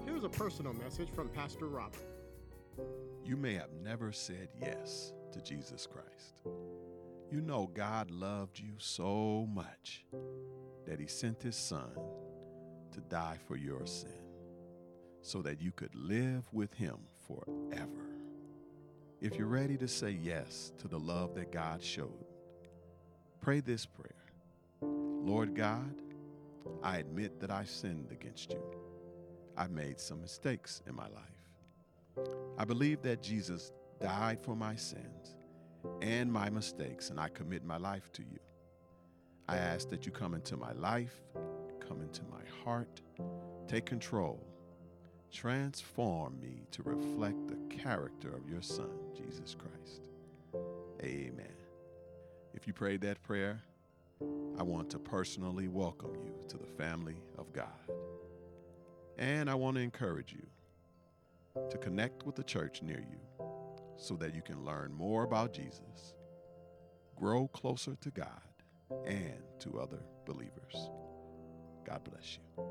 Here's 0.07 0.23
a 0.23 0.29
personal 0.29 0.73
message 0.73 1.09
from 1.13 1.29
Pastor 1.29 1.67
Robert. 1.67 1.99
You 3.23 3.37
may 3.37 3.53
have 3.53 3.71
never 3.83 4.11
said 4.11 4.49
yes 4.59 5.13
to 5.31 5.41
Jesus 5.41 5.85
Christ. 5.85 6.41
You 7.31 7.41
know 7.41 7.69
God 7.71 8.09
loved 8.09 8.59
you 8.59 8.73
so 8.79 9.47
much 9.53 10.05
that 10.87 10.99
he 10.99 11.05
sent 11.05 11.43
his 11.43 11.55
son 11.55 11.91
to 12.93 13.01
die 13.01 13.37
for 13.47 13.55
your 13.55 13.85
sin 13.85 14.11
so 15.21 15.41
that 15.41 15.61
you 15.61 15.71
could 15.71 15.93
live 15.95 16.43
with 16.51 16.73
him 16.73 16.97
forever. 17.27 18.09
if 19.21 19.35
you're 19.37 19.47
ready 19.47 19.77
to 19.77 19.87
say 19.87 20.11
yes 20.11 20.73
to 20.77 20.87
the 20.87 20.99
love 20.99 21.33
that 21.35 21.51
God 21.51 21.81
showed, 21.81 22.25
pray 23.41 23.61
this 23.61 23.85
prayer 23.85 24.15
Lord 24.81 25.55
God, 25.55 25.95
I 26.83 26.97
admit 26.97 27.39
that 27.39 27.49
I 27.49 27.63
sinned 27.63 28.11
against 28.11 28.51
you. 28.51 28.61
I've 29.55 29.71
made 29.71 29.99
some 29.99 30.19
mistakes 30.19 30.81
in 30.87 30.93
my 30.95 31.07
life. 31.07 32.27
I 32.57 32.65
believe 32.65 33.01
that 33.03 33.23
Jesus 33.23 33.71
died 34.01 34.41
for 34.41 34.55
my 34.55 34.75
sins 34.75 35.37
and 36.01 36.31
my 36.31 36.49
mistakes, 36.49 37.09
and 37.09 37.19
I 37.19 37.29
commit 37.29 37.63
my 37.63 37.77
life 37.77 38.11
to 38.13 38.21
you. 38.21 38.39
I 39.47 39.57
ask 39.57 39.89
that 39.89 40.05
you 40.05 40.11
come 40.11 40.33
into 40.33 40.57
my 40.57 40.73
life, 40.73 41.21
come 41.93 42.01
into 42.01 42.21
my 42.23 42.41
heart, 42.63 43.01
take 43.67 43.85
control, 43.85 44.39
transform 45.31 46.39
me 46.41 46.63
to 46.71 46.81
reflect 46.83 47.47
the 47.47 47.75
character 47.75 48.29
of 48.29 48.49
your 48.49 48.61
Son, 48.63 48.89
Jesus 49.15 49.55
Christ. 49.55 50.09
Amen. 51.03 51.53
If 52.55 52.65
you 52.65 52.73
prayed 52.73 53.01
that 53.01 53.21
prayer, 53.21 53.61
I 54.57 54.63
want 54.63 54.89
to 54.91 54.99
personally 54.99 55.67
welcome 55.67 56.15
you 56.15 56.33
to 56.47 56.57
the 56.57 56.65
family 56.65 57.17
of 57.37 57.53
God. 57.53 57.67
And 59.19 59.47
I 59.47 59.53
want 59.53 59.75
to 59.75 59.83
encourage 59.83 60.33
you 60.33 60.47
to 61.69 61.77
connect 61.77 62.25
with 62.25 62.35
the 62.35 62.43
church 62.43 62.81
near 62.81 63.01
you 63.01 63.45
so 63.97 64.15
that 64.15 64.33
you 64.33 64.41
can 64.41 64.65
learn 64.65 64.91
more 64.93 65.23
about 65.23 65.53
Jesus, 65.53 66.15
grow 67.15 67.47
closer 67.49 67.95
to 68.01 68.09
God, 68.09 68.41
and 69.05 69.43
to 69.59 69.79
other 69.79 69.99
believers. 70.25 70.89
God 71.85 72.01
bless 72.03 72.37
you. 72.37 72.63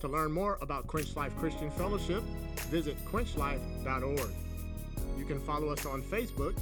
To 0.00 0.08
learn 0.08 0.32
more 0.32 0.58
about 0.62 0.86
Quench 0.86 1.14
Life 1.14 1.36
Christian 1.36 1.70
Fellowship, 1.72 2.22
visit 2.70 2.96
quenchlife.org. 3.04 4.30
You 5.18 5.24
can 5.26 5.40
follow 5.40 5.68
us 5.68 5.84
on 5.84 6.02
Facebook, 6.02 6.58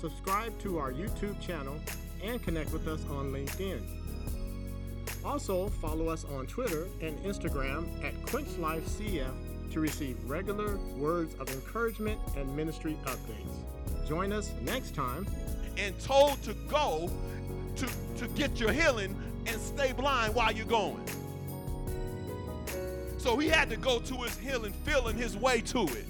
subscribe 0.00 0.58
to 0.62 0.78
our 0.78 0.92
YouTube 0.92 1.40
channel, 1.40 1.76
and 2.22 2.42
connect 2.42 2.72
with 2.72 2.88
us 2.88 3.00
on 3.10 3.32
LinkedIn. 3.32 3.80
Also, 5.24 5.68
follow 5.68 6.08
us 6.08 6.24
on 6.24 6.46
Twitter 6.46 6.88
and 7.00 7.16
Instagram 7.20 7.86
at 8.04 8.14
QuenchLifeCF 8.22 9.72
to 9.72 9.80
receive 9.80 10.16
regular 10.28 10.76
words 10.96 11.34
of 11.38 11.48
encouragement 11.50 12.20
and 12.36 12.54
ministry 12.56 12.96
updates. 13.04 14.08
Join 14.08 14.32
us 14.32 14.52
next 14.62 14.94
time. 14.94 15.26
And 15.78 15.98
told 16.00 16.42
to 16.42 16.52
go 16.68 17.08
to, 17.76 17.88
to 18.18 18.28
get 18.34 18.58
your 18.58 18.72
healing 18.72 19.16
and 19.50 19.60
stay 19.60 19.92
blind 19.92 20.34
while 20.34 20.52
you're 20.52 20.66
going. 20.66 21.04
So 23.18 23.36
he 23.36 23.48
had 23.48 23.68
to 23.70 23.76
go 23.76 23.98
to 23.98 24.14
his 24.22 24.38
healing, 24.38 24.72
feeling 24.84 25.16
his 25.16 25.36
way 25.36 25.60
to 25.62 25.82
it. 25.82 26.06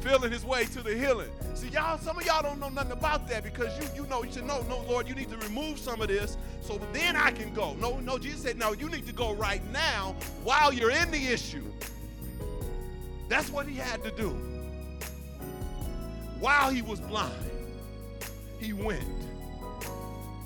Feeling 0.00 0.32
his 0.32 0.44
way 0.44 0.64
to 0.66 0.82
the 0.82 0.94
healing. 0.94 1.30
See, 1.54 1.68
y'all, 1.68 1.96
some 1.98 2.18
of 2.18 2.26
y'all 2.26 2.42
don't 2.42 2.58
know 2.58 2.68
nothing 2.68 2.92
about 2.92 3.28
that 3.28 3.44
because 3.44 3.78
you 3.78 4.02
you 4.02 4.08
know 4.10 4.24
you 4.24 4.32
should 4.32 4.44
know, 4.44 4.62
no, 4.68 4.82
Lord, 4.88 5.08
you 5.08 5.14
need 5.14 5.30
to 5.30 5.36
remove 5.38 5.78
some 5.78 6.02
of 6.02 6.08
this 6.08 6.36
so 6.60 6.80
then 6.92 7.14
I 7.16 7.30
can 7.30 7.54
go. 7.54 7.74
No, 7.74 8.00
no, 8.00 8.18
Jesus 8.18 8.42
said, 8.42 8.58
no, 8.58 8.72
you 8.72 8.88
need 8.88 9.06
to 9.06 9.12
go 9.12 9.32
right 9.34 9.62
now 9.72 10.16
while 10.42 10.72
you're 10.72 10.90
in 10.90 11.10
the 11.10 11.26
issue. 11.28 11.64
That's 13.28 13.50
what 13.50 13.66
he 13.66 13.76
had 13.76 14.02
to 14.04 14.10
do. 14.10 14.30
While 16.40 16.70
he 16.70 16.82
was 16.82 17.00
blind, 17.00 17.32
he 18.60 18.72
went. 18.72 19.23